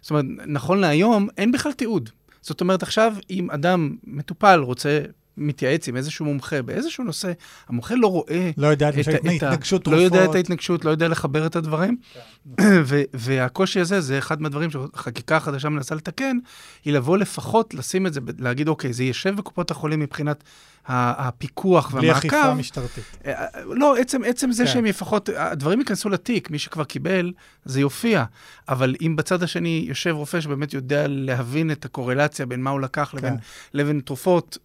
[0.00, 2.10] זאת אומרת, נכון להיום אין בכלל תיעוד.
[2.40, 5.00] זאת אומרת, עכשיו, אם אדם מטופל רוצה,
[5.40, 7.32] מתייעץ עם איזשהו מומחה באיזשהו נושא,
[7.68, 8.50] המומחה לא רואה...
[8.56, 10.02] לא יודע את, את, את התנגשות לא תרופות.
[10.02, 11.96] יודע את ההתנגשות, לא יודע לחבר את הדברים.
[12.60, 16.38] ו- והקושי הזה, זה אחד מהדברים שהחקיקה החדשה מנסה לתקן,
[16.84, 20.44] היא לבוא לפחות, לשים את זה, להגיד, אוקיי, זה יישב בקופות החולים מבחינת
[20.86, 22.26] הפיקוח בלי והמעקב.
[22.26, 23.04] אכיפה משטרתית.
[23.26, 24.70] אה, לא, עצם, עצם זה כן.
[24.72, 27.32] שהם לפחות, הדברים ייכנסו לתיק, מי שכבר קיבל,
[27.64, 28.24] זה יופיע.
[28.68, 33.14] אבל אם בצד השני יושב רופא שבאמת יודע להבין את הקורלציה בין מה הוא לקח
[33.14, 33.42] לבין, כן.
[33.74, 34.58] לבין תרופות,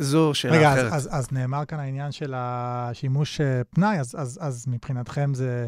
[0.00, 0.92] זו שאלה רגע, אחרת.
[0.92, 5.66] אז, אז, אז נאמר כאן העניין של השימוש אה, פנאי, אז, אז, אז מבחינתכם זה,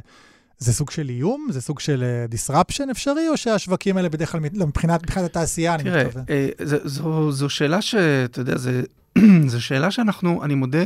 [0.58, 1.48] זה סוג של איום?
[1.50, 5.74] זה סוג של uh, disruption אפשרי, או שהשווקים האלה בדרך כלל, לא, מבחינת, מבחינת התעשייה,
[5.74, 6.24] אני תראה, מתכוון?
[6.30, 8.54] אה, זו, זו, זו שאלה שאתה יודע,
[9.52, 10.84] זו שאלה שאנחנו, אני מודה,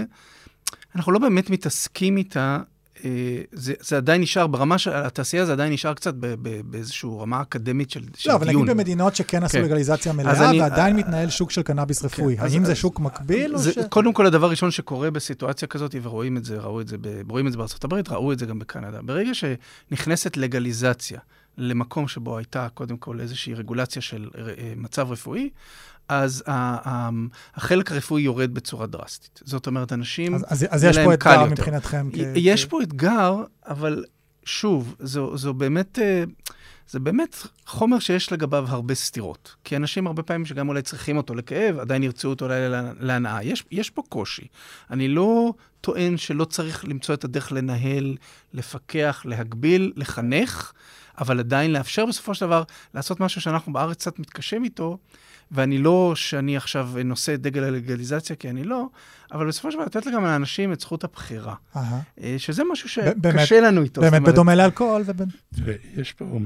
[0.97, 2.59] אנחנו לא באמת מתעסקים איתה.
[3.05, 3.11] אה,
[3.53, 6.15] זה, זה עדיין נשאר, ברמה של התעשייה זה עדיין נשאר קצת
[6.65, 8.63] באיזושהי רמה אקדמית של, של לא, אבל דיון.
[8.63, 9.65] נגיד במדינות שכן עשו כן.
[9.65, 12.37] לגליזציה מלאה, אני- ועדיין אה, מתנהל שוק של קנאביס רפואי.
[12.39, 13.79] אז- האם זה אז- שוק מקביל, או זה, ש...
[13.91, 17.47] קודם כל, הדבר הראשון שקורה בסיטואציה כזאת, ורואים את זה, ראו את זה, ב, רואים
[17.47, 19.03] את זה בארצות הברית, ראו את זה גם בקנדה.
[19.03, 21.21] ברגע שנכנסת לגליזציה
[21.59, 24.43] למקום שבו הייתה קודם כל איזושהי רגולציה של אה,
[24.77, 25.51] מצב רפואי,
[26.09, 26.53] אז ה-
[26.89, 27.11] ה-
[27.55, 29.41] החלק הרפואי יורד בצורה דרסטית.
[29.45, 30.35] זאת אומרת, אנשים...
[30.35, 31.47] אז, אז, אז יש פה אתגר יותר.
[31.47, 32.11] מבחינתכם.
[32.13, 33.35] כ- יש פה אתגר,
[33.67, 34.05] אבל
[34.45, 36.25] שוב, זו, זו באמת, אה,
[36.89, 39.55] זה באמת חומר שיש לגביו הרבה סתירות.
[39.65, 43.43] כי אנשים הרבה פעמים שגם אולי צריכים אותו לכאב, עדיין ירצו אותו אולי לה- להנאה.
[43.43, 44.47] יש, יש פה קושי.
[44.91, 48.17] אני לא טוען שלא צריך למצוא את הדרך לנהל,
[48.55, 50.73] לפקח, להגביל, לחנך,
[51.19, 52.63] אבל עדיין לאפשר בסופו של דבר
[52.95, 54.99] לעשות משהו שאנחנו בארץ קצת מתקשים איתו.
[55.51, 58.87] ואני לא שאני עכשיו נושא את דגל הלגליזציה, כי אני לא,
[59.33, 61.55] אבל בסופו של דבר לתת גם לאנשים את זכות הבחירה.
[62.21, 64.01] אה, שזה משהו באמת- שקשה לנו איתו.
[64.01, 65.29] באמת, אומרת, בדומה לאלכוהול ובין...
[65.55, 66.39] תראה, יש פה...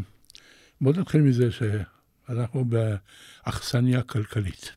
[0.80, 4.72] בוא נתחיל מזה שאנחנו באכסניה כלכלית.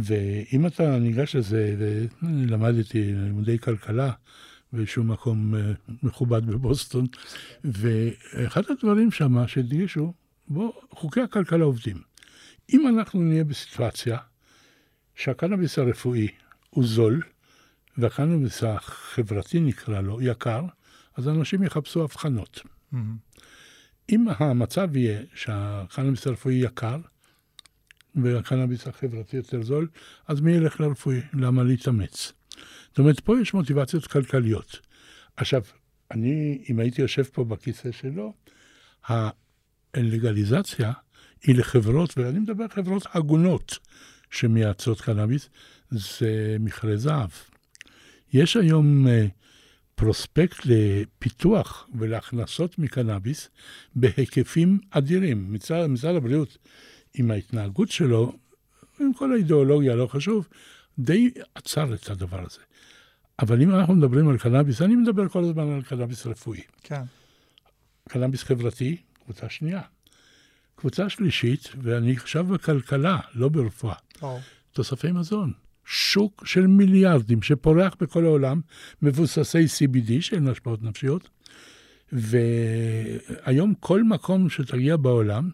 [0.00, 4.10] ואם אתה ניגש לזה, ואני למדתי לימודי כלכלה
[4.72, 7.06] באיזשהו מקום אה, מכובד בבוסטון,
[7.64, 10.12] ואחד הדברים שם שהדגישו,
[10.48, 11.96] בוא, חוקי הכלכלה עובדים.
[12.72, 14.18] אם אנחנו נהיה בסיטואציה
[15.14, 16.28] שהקנאביס הרפואי
[16.70, 17.22] הוא זול,
[17.98, 20.64] והקנאביס החברתי נקרא לו יקר,
[21.16, 22.60] אז אנשים יחפשו הבחנות.
[22.92, 23.16] מהמם.
[24.12, 26.98] אם המצב יהיה שהקנאביס הרפואי יקר
[28.14, 29.88] והקנאביס החברתי יותר זול,
[30.28, 31.20] אז מי ילך לרפואי?
[31.32, 32.32] למה להתאמץ?
[32.88, 34.80] זאת אומרת, פה יש מוטיבציות כלכליות.
[35.36, 35.62] עכשיו,
[36.10, 38.34] אני, אם הייתי יושב פה בכיסא שלו,
[39.94, 40.92] הלגליזציה
[41.46, 43.78] היא לחברות, ואני מדבר על חברות הגונות
[44.30, 45.48] שמייצרות קנאביס,
[45.90, 47.30] זה מכרה זהב.
[48.32, 49.26] יש היום אה,
[49.94, 53.48] פרוספקט לפיתוח ולהכנסות מקנאביס
[53.94, 55.52] בהיקפים אדירים.
[55.52, 56.58] מצד, משרד הבריאות,
[57.14, 58.32] עם ההתנהגות שלו,
[59.00, 60.48] עם כל האידיאולוגיה, לא חשוב,
[60.98, 62.60] די עצר את הדבר הזה.
[63.38, 66.60] אבל אם אנחנו מדברים על קנאביס, אני מדבר כל הזמן על קנאביס רפואי.
[66.82, 67.02] כן.
[68.08, 69.80] קנאביס חברתי, קבוצה שנייה.
[70.76, 73.94] קבוצה שלישית, ואני עכשיו בכלכלה, לא ברפואה.
[74.72, 75.52] תוספי מזון.
[75.84, 78.60] שוק של מיליארדים שפורח בכל העולם,
[79.02, 81.28] מבוססי CBD, שאין השפעות נפשיות,
[82.12, 85.50] והיום כל מקום שתגיע בעולם,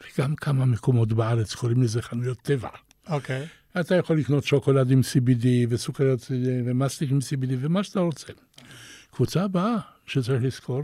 [0.00, 2.68] וגם כמה מקומות בארץ קוראים לזה חנויות טבע.
[3.08, 3.46] אוקיי.
[3.80, 8.32] אתה יכול לקנות שוקולד עם CBD וסוכריות CBD ומסטיק עם CBD ומה שאתה רוצה.
[9.10, 9.76] קבוצה הבאה
[10.06, 10.82] שצריך לזכור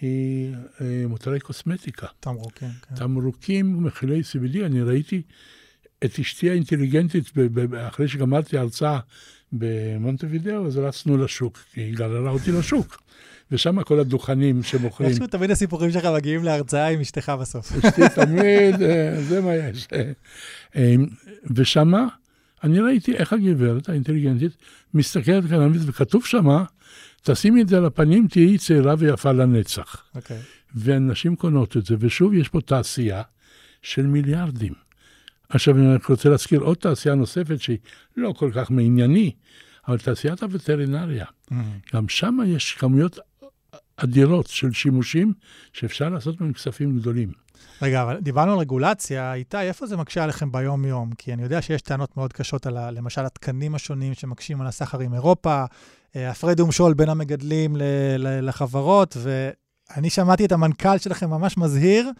[0.00, 2.06] היא אה, מוצרי קוסמטיקה.
[2.20, 2.94] תמרוקים, כן.
[2.94, 5.22] תמרוקים ומכילי CBD, אני ראיתי
[6.04, 8.98] את אשתי האינטליגנטית, ב- ב- אחרי שגמרתי הרצאה
[9.52, 13.02] במונטווידאו, אז רצנו לשוק, כי היא גררה אותי לשוק.
[13.52, 15.10] ושם כל הדוכנים שמוכרים.
[15.10, 17.72] איכשהו תמיד הסיפורים שלך מגיעים להרצאה עם אשתך בסוף.
[17.72, 19.88] אשתי תמיד, אה, זה מה יש.
[20.76, 20.94] אה,
[21.54, 22.06] ושמה,
[22.64, 24.52] אני ראיתי איך הגברת האינטליגנטית
[24.94, 26.64] מסתכלת קנאביס, וכתוב שמה,
[27.22, 30.04] תשימי את זה על הפנים, תהיי צעירה ויפה לנצח.
[30.14, 30.38] אוקיי.
[30.74, 33.22] ונשים קונות את זה, ושוב יש פה תעשייה
[33.82, 34.72] של מיליארדים.
[35.48, 37.78] עכשיו אני רוצה להזכיר עוד תעשייה נוספת שהיא
[38.16, 39.32] לא כל כך מענייני,
[39.88, 41.26] אבל תעשיית הווטרינריה.
[41.50, 41.78] מהמם.
[41.94, 43.18] גם שם יש כמויות
[44.04, 45.32] אדירות של שימושים
[45.72, 47.32] שאפשר לעשות מהם כספים גדולים.
[47.82, 49.34] רגע, אבל דיברנו על רגולציה.
[49.34, 51.10] איתי, איפה זה מקשה עליכם ביום-יום?
[51.18, 55.00] כי אני יודע שיש טענות מאוד קשות על, ה- למשל, התקנים השונים שמקשים על הסחר
[55.00, 55.64] עם אירופה,
[56.16, 57.82] אה, הפרד ומשול בין המגדלים ל-
[58.18, 62.10] ל- לחברות, ואני שמעתי את המנכ"ל שלכם ממש מזהיר,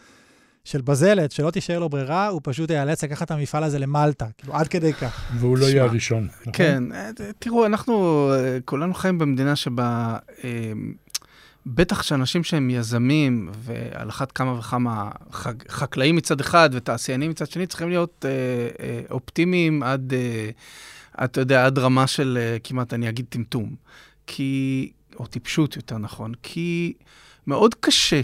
[0.64, 4.54] של בזלת, שלא תישאר לו ברירה, הוא פשוט ייאלץ לקחת את המפעל הזה למלטה, כאילו,
[4.54, 5.30] עד כדי כך.
[5.38, 6.28] והוא לא יהיה הראשון.
[6.40, 6.52] נכון?
[6.52, 6.84] כן,
[7.38, 7.94] תראו, אנחנו
[8.34, 10.16] אה, כולנו חיים במדינה שבה,
[11.74, 17.66] בטח שאנשים שהם יזמים, ועל אחת כמה וכמה חג- חקלאים מצד אחד ותעשיינים מצד שני,
[17.66, 18.30] צריכים להיות אה,
[18.84, 20.50] אה, אופטימיים עד, אה,
[21.24, 23.74] אתה יודע, עד רמה של אה, כמעט, אני אגיד, טמטום.
[24.26, 26.92] כי, או טיפשות יותר נכון, כי
[27.46, 28.20] מאוד קשה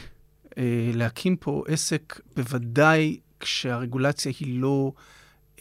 [0.59, 0.63] אה,
[0.95, 4.93] להקים פה עסק, בוודאי כשהרגולציה היא לא...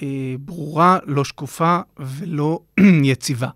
[0.01, 2.59] אה, ברורה, לא שקופה ולא
[3.03, 3.49] יציבה.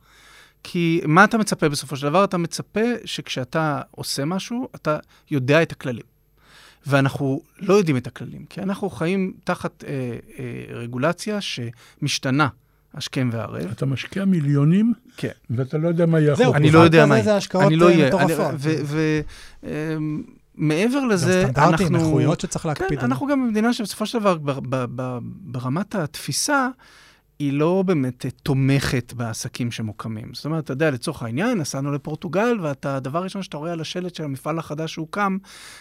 [0.64, 2.24] כי מה אתה מצפה בסופו של דבר?
[2.24, 4.98] אתה מצפה שכשאתה עושה משהו, אתה
[5.32, 6.06] יודע את הכללים.
[6.88, 9.90] ואנחנו לא יודעים את הכללים, כי אנחנו חיים תחת אה,
[10.40, 12.48] אה, רגולציה שמשתנה
[12.94, 13.72] השכם והערב.
[13.72, 15.32] אתה משקיע מיליונים, כן.
[15.50, 16.56] ואתה לא יודע מה יהיה זהו, החוק.
[16.56, 17.24] אני לא יודע מה יהיה.
[17.24, 18.08] זה השקעות אני לא אה.
[18.08, 18.56] מטורפות.
[20.58, 22.08] ומעבר גם לזה, סטנדרטים, אנחנו...
[22.08, 23.06] איכויות שצריך להקפיד כן.
[23.06, 24.38] אנחנו גם במדינה שבסופו של דבר,
[25.22, 26.70] ברמת התפיסה,
[27.40, 30.34] היא לא באמת אה, תומכת בעסקים שמוקמים.
[30.34, 34.16] זאת אומרת, אתה יודע, לצורך העניין, נסענו לפורטוגל, ואתה, הדבר הראשון שאתה רואה על השלט
[34.16, 35.38] של המפעל החדש שהוקם,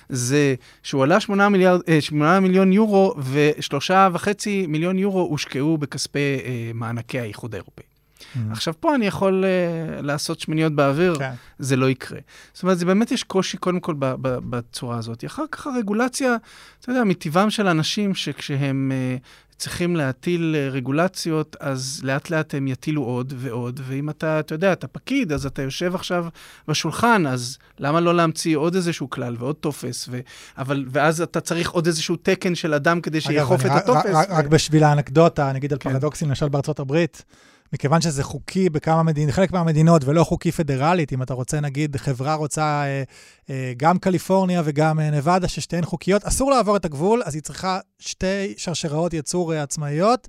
[0.09, 6.19] זה שהוא עלה 8, מיליארד, אה, 8 מיליון יורו, ושלושה וחצי מיליון יורו הושקעו בכספי
[6.45, 7.85] אה, מענקי האיחוד האירופאי.
[7.85, 8.39] Mm.
[8.51, 11.33] עכשיו, פה אני יכול אה, לעשות שמיניות באוויר, כן.
[11.59, 12.19] זה לא יקרה.
[12.53, 15.25] זאת אומרת, זה באמת יש קושי קודם כל ב- ב- בצורה הזאת.
[15.25, 16.37] אחר כך הרגולציה,
[16.81, 19.25] אתה יודע, מטבעם של אנשים שכשהם uh,
[19.59, 24.73] צריכים להטיל uh, רגולציות, אז לאט לאט הם יטילו עוד ועוד, ואם אתה, אתה יודע,
[24.73, 26.27] אתה פקיד, אז אתה יושב עכשיו
[26.69, 30.21] בשולחן, אז למה לא להמציא עוד איזשהו כלל ועוד טופס, ו...
[30.59, 34.07] אבל, ואז אתה צריך עוד איזשהו תקן של אדם כדי שיאכוף את אגב, אני רק-
[34.07, 34.31] הטופס.
[34.31, 35.93] רק- בשביל האנקדוטה, אני אגיד על כן.
[35.93, 37.25] פרדוקסים, למשל בארצות הברית,
[37.73, 42.35] מכיוון שזה חוקי בכמה מדינות, חלק מהמדינות, ולא חוקי פדרלית, אם אתה רוצה, נגיד, חברה
[42.35, 43.03] רוצה אה,
[43.51, 47.79] אה, גם קליפורניה וגם אה, נבדה, ששתיהן חוקיות, אסור לעבור את הגבול, אז היא צריכה
[47.99, 50.29] שתי שרשראות ייצור אה, עצמאיות.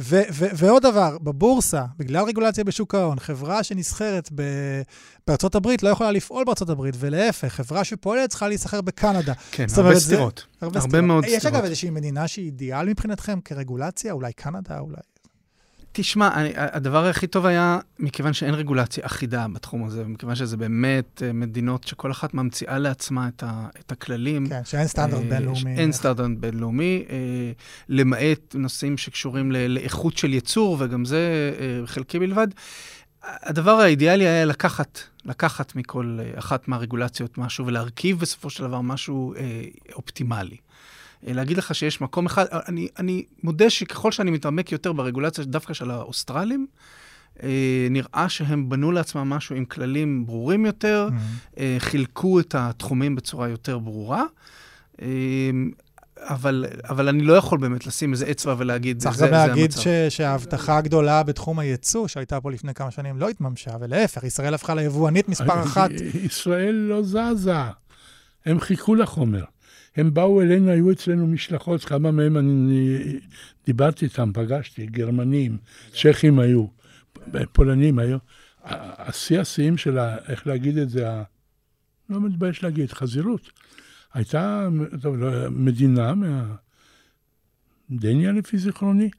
[0.00, 4.82] ו- ו- ועוד דבר, בבורסה, בגלל רגולציה בשוק ההון, חברה שנסחרת ב-
[5.26, 9.32] בארצות הברית לא יכולה לפעול בארצות הברית, ולהפך, חברה שפועלת צריכה להיסחר בקנדה.
[9.50, 10.46] כן, הרבה סתירות.
[10.60, 11.04] הרבה, הרבה סתירות.
[11.06, 11.54] מאוד יש סתירות.
[11.56, 14.12] אגב איזושהי מדינה שהיא אידיאל מבחינתכם כרגולציה?
[14.12, 14.78] אולי קנדה?
[14.78, 14.96] אולי...
[15.92, 21.22] תשמע, אני, הדבר הכי טוב היה, מכיוון שאין רגולציה אחידה בתחום הזה, מכיוון שזה באמת
[21.26, 24.48] אה, מדינות שכל אחת ממציאה לעצמה את, ה, את הכללים.
[24.48, 25.76] כן, שאין סטנדרט אה, בינלאומי.
[25.76, 27.16] אין סטנדרט בינלאומי, אה,
[27.88, 32.48] למעט נושאים שקשורים ל- לאיכות של ייצור, וגם זה אה, חלקי בלבד.
[33.22, 39.62] הדבר האידיאלי היה לקחת, לקחת מכל אחת מהרגולציות משהו ולהרכיב בסופו של דבר משהו אה,
[39.94, 40.56] אופטימלי.
[41.26, 45.44] אה, להגיד לך שיש מקום אחד, אה, אני, אני מודה שככל שאני מתעמק יותר ברגולציה
[45.44, 46.66] דווקא של האוסטרלים,
[47.42, 47.48] אה,
[47.90, 51.58] נראה שהם בנו לעצמם משהו עם כללים ברורים יותר, Mhm.
[51.60, 54.24] אה, חילקו את התחומים בצורה יותר ברורה.
[56.20, 59.62] אבל, אבל אני לא יכול באמת לשים איזה אצבע ולהגיד, צריך זה, גם זה להגיד
[59.64, 59.80] המצב.
[59.80, 64.74] ש- שההבטחה הגדולה בתחום הייצוא, שהייתה פה לפני כמה שנים, לא התממשה, ולהפך, ישראל הפכה
[64.74, 65.90] ליבואנית מספר אחת.
[66.14, 67.54] ישראל לא זזה.
[68.46, 69.44] הם חיכו לחומר.
[69.98, 72.98] הם באו אלינו, היו אצלנו משלחות, כמה מהם אני
[73.66, 75.58] דיברתי איתם, פגשתי, גרמנים,
[75.92, 76.66] צ'כים היו,
[77.52, 78.18] פולנים היו.
[78.64, 81.22] השיא השיאים של, ה- איך להגיד את זה, ה-
[82.10, 83.50] לא מתבייש להגיד, חזירות.
[84.14, 84.68] הייתה
[85.00, 86.54] טוב, לא, מדינה, מה...
[87.90, 89.10] דניה לפי זיכרוני,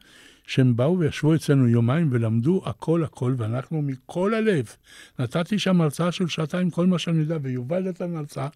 [0.49, 4.75] שהם באו וישבו אצלנו יומיים ולמדו הכל הכל, ואנחנו מכל הלב.
[5.19, 8.47] נתתי שם הרצאה של שעתיים, כל מה שאני יודע, ויובל נתן הרצאה.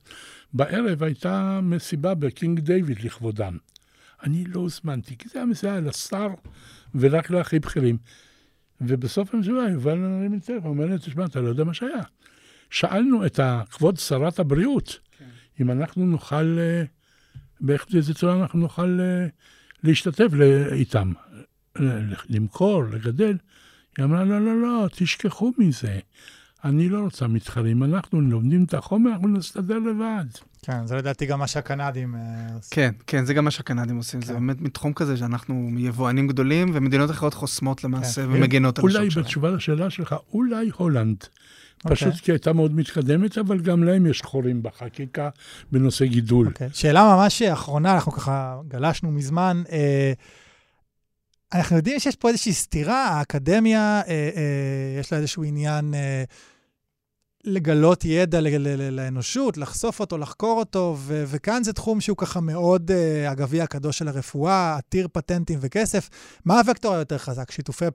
[0.53, 3.57] בערב הייתה מסיבה בקינג דיוויד לכבודם.
[4.23, 6.27] אני לא הוזמנתי, כי זה היה מסיבה לשר
[6.95, 7.97] ורק להכי בכירים.
[8.81, 12.03] ובסוף המסיבה יובל נרים את טלפון, אומר לי, תשמע, אתה לא יודע מה שהיה.
[12.69, 13.39] שאלנו את
[13.71, 15.25] כבוד שרת הבריאות, כן.
[15.61, 16.83] אם אנחנו נוכל, אה,
[17.61, 19.27] באיזה צורה אנחנו נוכל אה,
[19.83, 21.13] להשתתף ל- איתם,
[22.29, 23.37] למכור, לגדל.
[23.97, 25.99] היא אמרה, לא, לא, לא, תשכחו מזה.
[26.65, 30.25] אני לא רוצה מתחרים, אנחנו לומדים את החומר, אנחנו נסתדר לבד.
[30.61, 32.15] כן, זה לדעתי גם מה שהקנדים...
[32.15, 32.21] אה,
[32.55, 32.69] עושים.
[32.71, 34.21] כן, כן, זה גם מה שהקנדים עושים.
[34.21, 34.27] כן.
[34.27, 38.27] זה באמת מתחום כזה שאנחנו יבואנים גדולים, ומדינות אחרות חוסמות למעשה כן.
[38.31, 39.25] ומגנות על אולי השוק שלהם.
[39.25, 41.17] בתשובה לשאלה שלך, אולי הולנד.
[41.85, 41.95] אוקיי.
[41.95, 45.29] פשוט כי הייתה מאוד מתקדמת, אבל גם להם יש חורים בחקיקה
[45.71, 46.47] בנושא גידול.
[46.47, 46.69] אוקיי.
[46.73, 49.63] שאלה ממש אחרונה, אנחנו ככה גלשנו מזמן.
[49.71, 50.13] אה,
[51.53, 56.23] אנחנו יודעים שיש פה איזושהי סתירה, האקדמיה, אה, אה, יש לה איזשהו עניין אה,
[57.43, 58.39] לגלות ידע
[58.91, 62.91] לאנושות, לחשוף אותו, לחקור אותו, וכאן זה תחום שהוא ככה מאוד
[63.27, 66.09] הגביע הקדוש של הרפואה, עתיר פטנטים וכסף.
[66.45, 67.85] מה הוקטור היותר חזק, שיתופי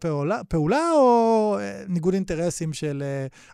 [0.48, 3.02] פעולה, או ניגוד אינטרסים של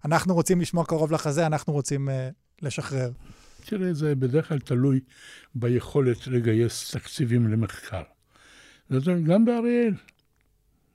[0.04, 2.08] אנחנו רוצים לשמור קרוב לחזה, אנחנו רוצים
[2.62, 3.10] לשחרר?
[3.64, 5.00] תראה, זה בדרך כלל תלוי
[5.54, 8.02] ביכולת לגייס תקציבים למחקר.
[8.90, 9.94] זאת אומרת, גם באריאל.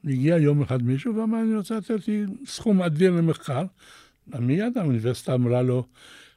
[0.05, 3.63] הגיע יום אחד מישהו ואמר, אני רוצה לתת לי סכום אדיר למחקר.
[4.39, 5.83] מיד האוניברסיטה אמרה לו,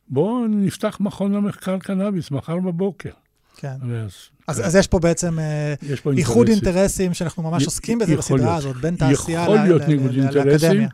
[0.09, 3.11] בואו נפתח מכון למחקר קנאביס מחר בבוקר.
[3.57, 3.75] כן.
[3.89, 4.13] ואז,
[4.49, 4.65] אז, כן.
[4.65, 6.75] אז יש פה בעצם אה, יש פה איחוד אינטרסים.
[6.75, 8.59] אינטרסים, שאנחנו ממש עוסקים בזה בסדרה להיות.
[8.59, 9.67] הזאת, בין תעשייה לאקדמיה.
[9.67, 10.89] יכול להיות ניגוד אינטרסים.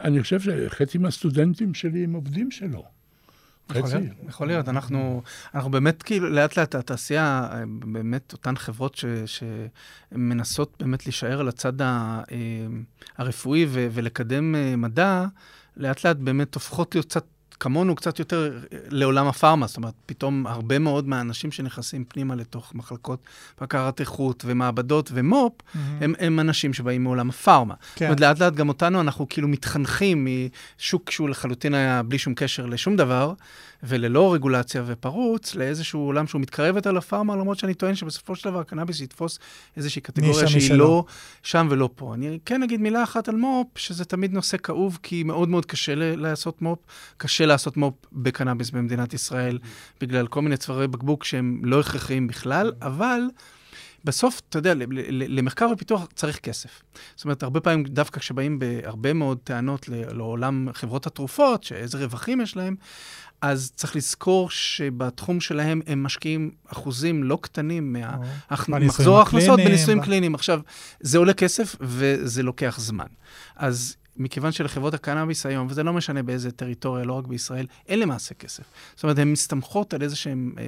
[0.00, 2.84] אני חושב שחצי מהסטודנטים שלי הם עובדים שלו.
[3.78, 4.68] יכול להיות, יכול להיות.
[4.68, 5.22] אנחנו,
[5.54, 11.82] אנחנו באמת, כאילו, לאט לאט התעשייה, באמת אותן חברות ש, שמנסות באמת להישאר על הצד
[11.82, 12.36] ה, אה,
[13.18, 15.26] הרפואי ו, ולקדם מדע,
[15.76, 17.24] לאט לאט באמת הופכות להיות קצת
[17.60, 18.58] כמונו, קצת יותר
[18.88, 19.66] לעולם הפארמה.
[19.66, 23.22] זאת אומרת, פתאום הרבה מאוד מהאנשים שנכנסים פנימה לתוך מחלקות
[23.60, 25.78] בקרת איכות ומעבדות ומו"פ, mm-hmm.
[26.00, 27.74] הם, הם אנשים שבאים מעולם הפארמה.
[27.74, 27.84] כן.
[27.94, 30.28] זאת אומרת, לאט לאט גם אותנו, אנחנו כאילו מתחנכים
[30.78, 33.34] משוק שהוא לחלוטין היה בלי שום קשר לשום דבר.
[33.82, 38.62] וללא רגולציה ופרוץ, לאיזשהו עולם שהוא מתקרב יותר לפארמה, למרות שאני טוען שבסופו של דבר
[38.62, 39.38] קנאביס יתפוס
[39.76, 40.78] איזושהי קטגוריה שהיא משלו.
[40.78, 41.04] לא
[41.42, 42.14] שם ולא פה.
[42.14, 45.94] אני כן אגיד מילה אחת על מו"פ, שזה תמיד נושא כאוב, כי מאוד מאוד קשה
[45.96, 46.78] לעשות מו"פ.
[47.16, 49.58] קשה לעשות מו"פ בקנאביס במדינת ישראל,
[50.00, 53.20] בגלל כל מיני צווארי בקבוק שהם לא הכרחיים בכלל, אבל...
[54.04, 54.72] בסוף, אתה יודע,
[55.10, 56.82] למחקר ופיתוח צריך כסף.
[57.16, 62.56] זאת אומרת, הרבה פעמים, דווקא כשבאים בהרבה מאוד טענות לעולם חברות התרופות, שאיזה רווחים יש
[62.56, 62.74] להם,
[63.40, 67.96] אז צריך לזכור שבתחום שלהם הם משקיעים אחוזים לא קטנים
[68.48, 70.34] מהמחזור ההכנסות בניסויים קליניים.
[70.34, 70.60] עכשיו,
[71.00, 73.06] זה עולה כסף וזה לוקח זמן.
[73.56, 78.34] אז מכיוון שלחברות הקנאביס היום, וזה לא משנה באיזה טריטוריה, לא רק בישראל, אין למעשה
[78.34, 78.62] כסף.
[78.94, 80.64] זאת אומרת, הן מסתמכות על איזה שהם אה,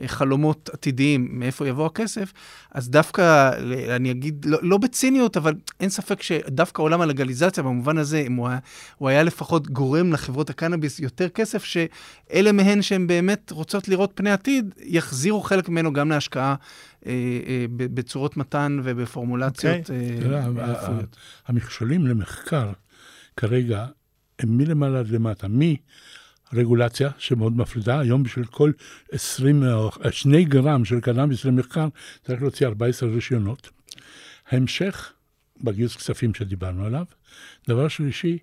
[0.00, 2.32] אה, חלומות עתידיים, מאיפה יבוא הכסף,
[2.70, 3.50] אז דווקא,
[3.96, 8.58] אני אגיד, לא, לא בציניות, אבל אין ספק שדווקא עולם הלגליזציה, במובן הזה, הוא היה,
[8.96, 14.30] הוא היה לפחות גורם לחברות הקנאביס יותר כסף, שאלה מהן שהן באמת רוצות לראות פני
[14.30, 16.54] עתיד, יחזירו חלק ממנו גם להשקעה
[17.06, 17.12] אה,
[17.46, 20.24] אה, בצורות מתן ובפורמולציות okay.
[20.24, 20.34] אוקיי.
[20.34, 21.16] אה, רפואיות.
[21.46, 22.72] המכשולים למחקר
[23.38, 23.86] כרגע
[24.38, 25.46] הם מלמעלה עד למטה,
[26.52, 28.72] מרגולציה שמאוד מפרידה, היום בשביל כל
[29.12, 29.62] 20,
[30.10, 31.88] 2 גרם של קנאביס למחקר
[32.24, 33.70] צריך להוציא 14 רישיונות.
[34.48, 35.12] ההמשך,
[35.60, 37.04] בגיוס כספים שדיברנו עליו.
[37.68, 38.38] דבר שלישי,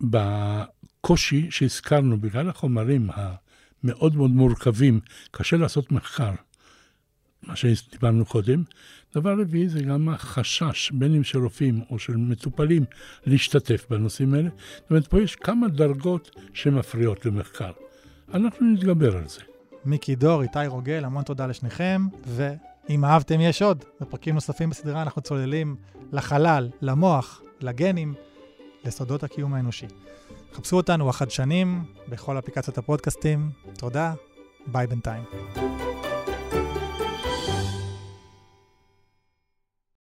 [0.00, 5.00] בקושי שהזכרנו, בגלל החומרים המאוד מאוד מורכבים,
[5.30, 6.32] קשה לעשות מחקר.
[7.42, 8.62] מה שדיברנו קודם.
[9.16, 12.84] דבר רביעי זה גם החשש, בין אם של רופאים או של מטופלים,
[13.26, 14.48] להשתתף בנושאים האלה.
[14.76, 17.72] זאת אומרת, פה יש כמה דרגות שמפריעות למחקר.
[18.34, 19.40] אנחנו נתגבר על זה.
[19.84, 23.84] מיקי דור, איתי רוגל, המון תודה לשניכם, ואם אהבתם יש עוד.
[24.00, 25.76] בפרקים נוספים בסדרה אנחנו צוללים
[26.12, 28.14] לחלל, למוח, לגנים,
[28.84, 29.86] לסודות הקיום האנושי.
[30.54, 33.50] חפשו אותנו החדשנים בכל אפליקציות הפודקאסטים.
[33.78, 34.14] תודה,
[34.66, 35.24] ביי בינתיים.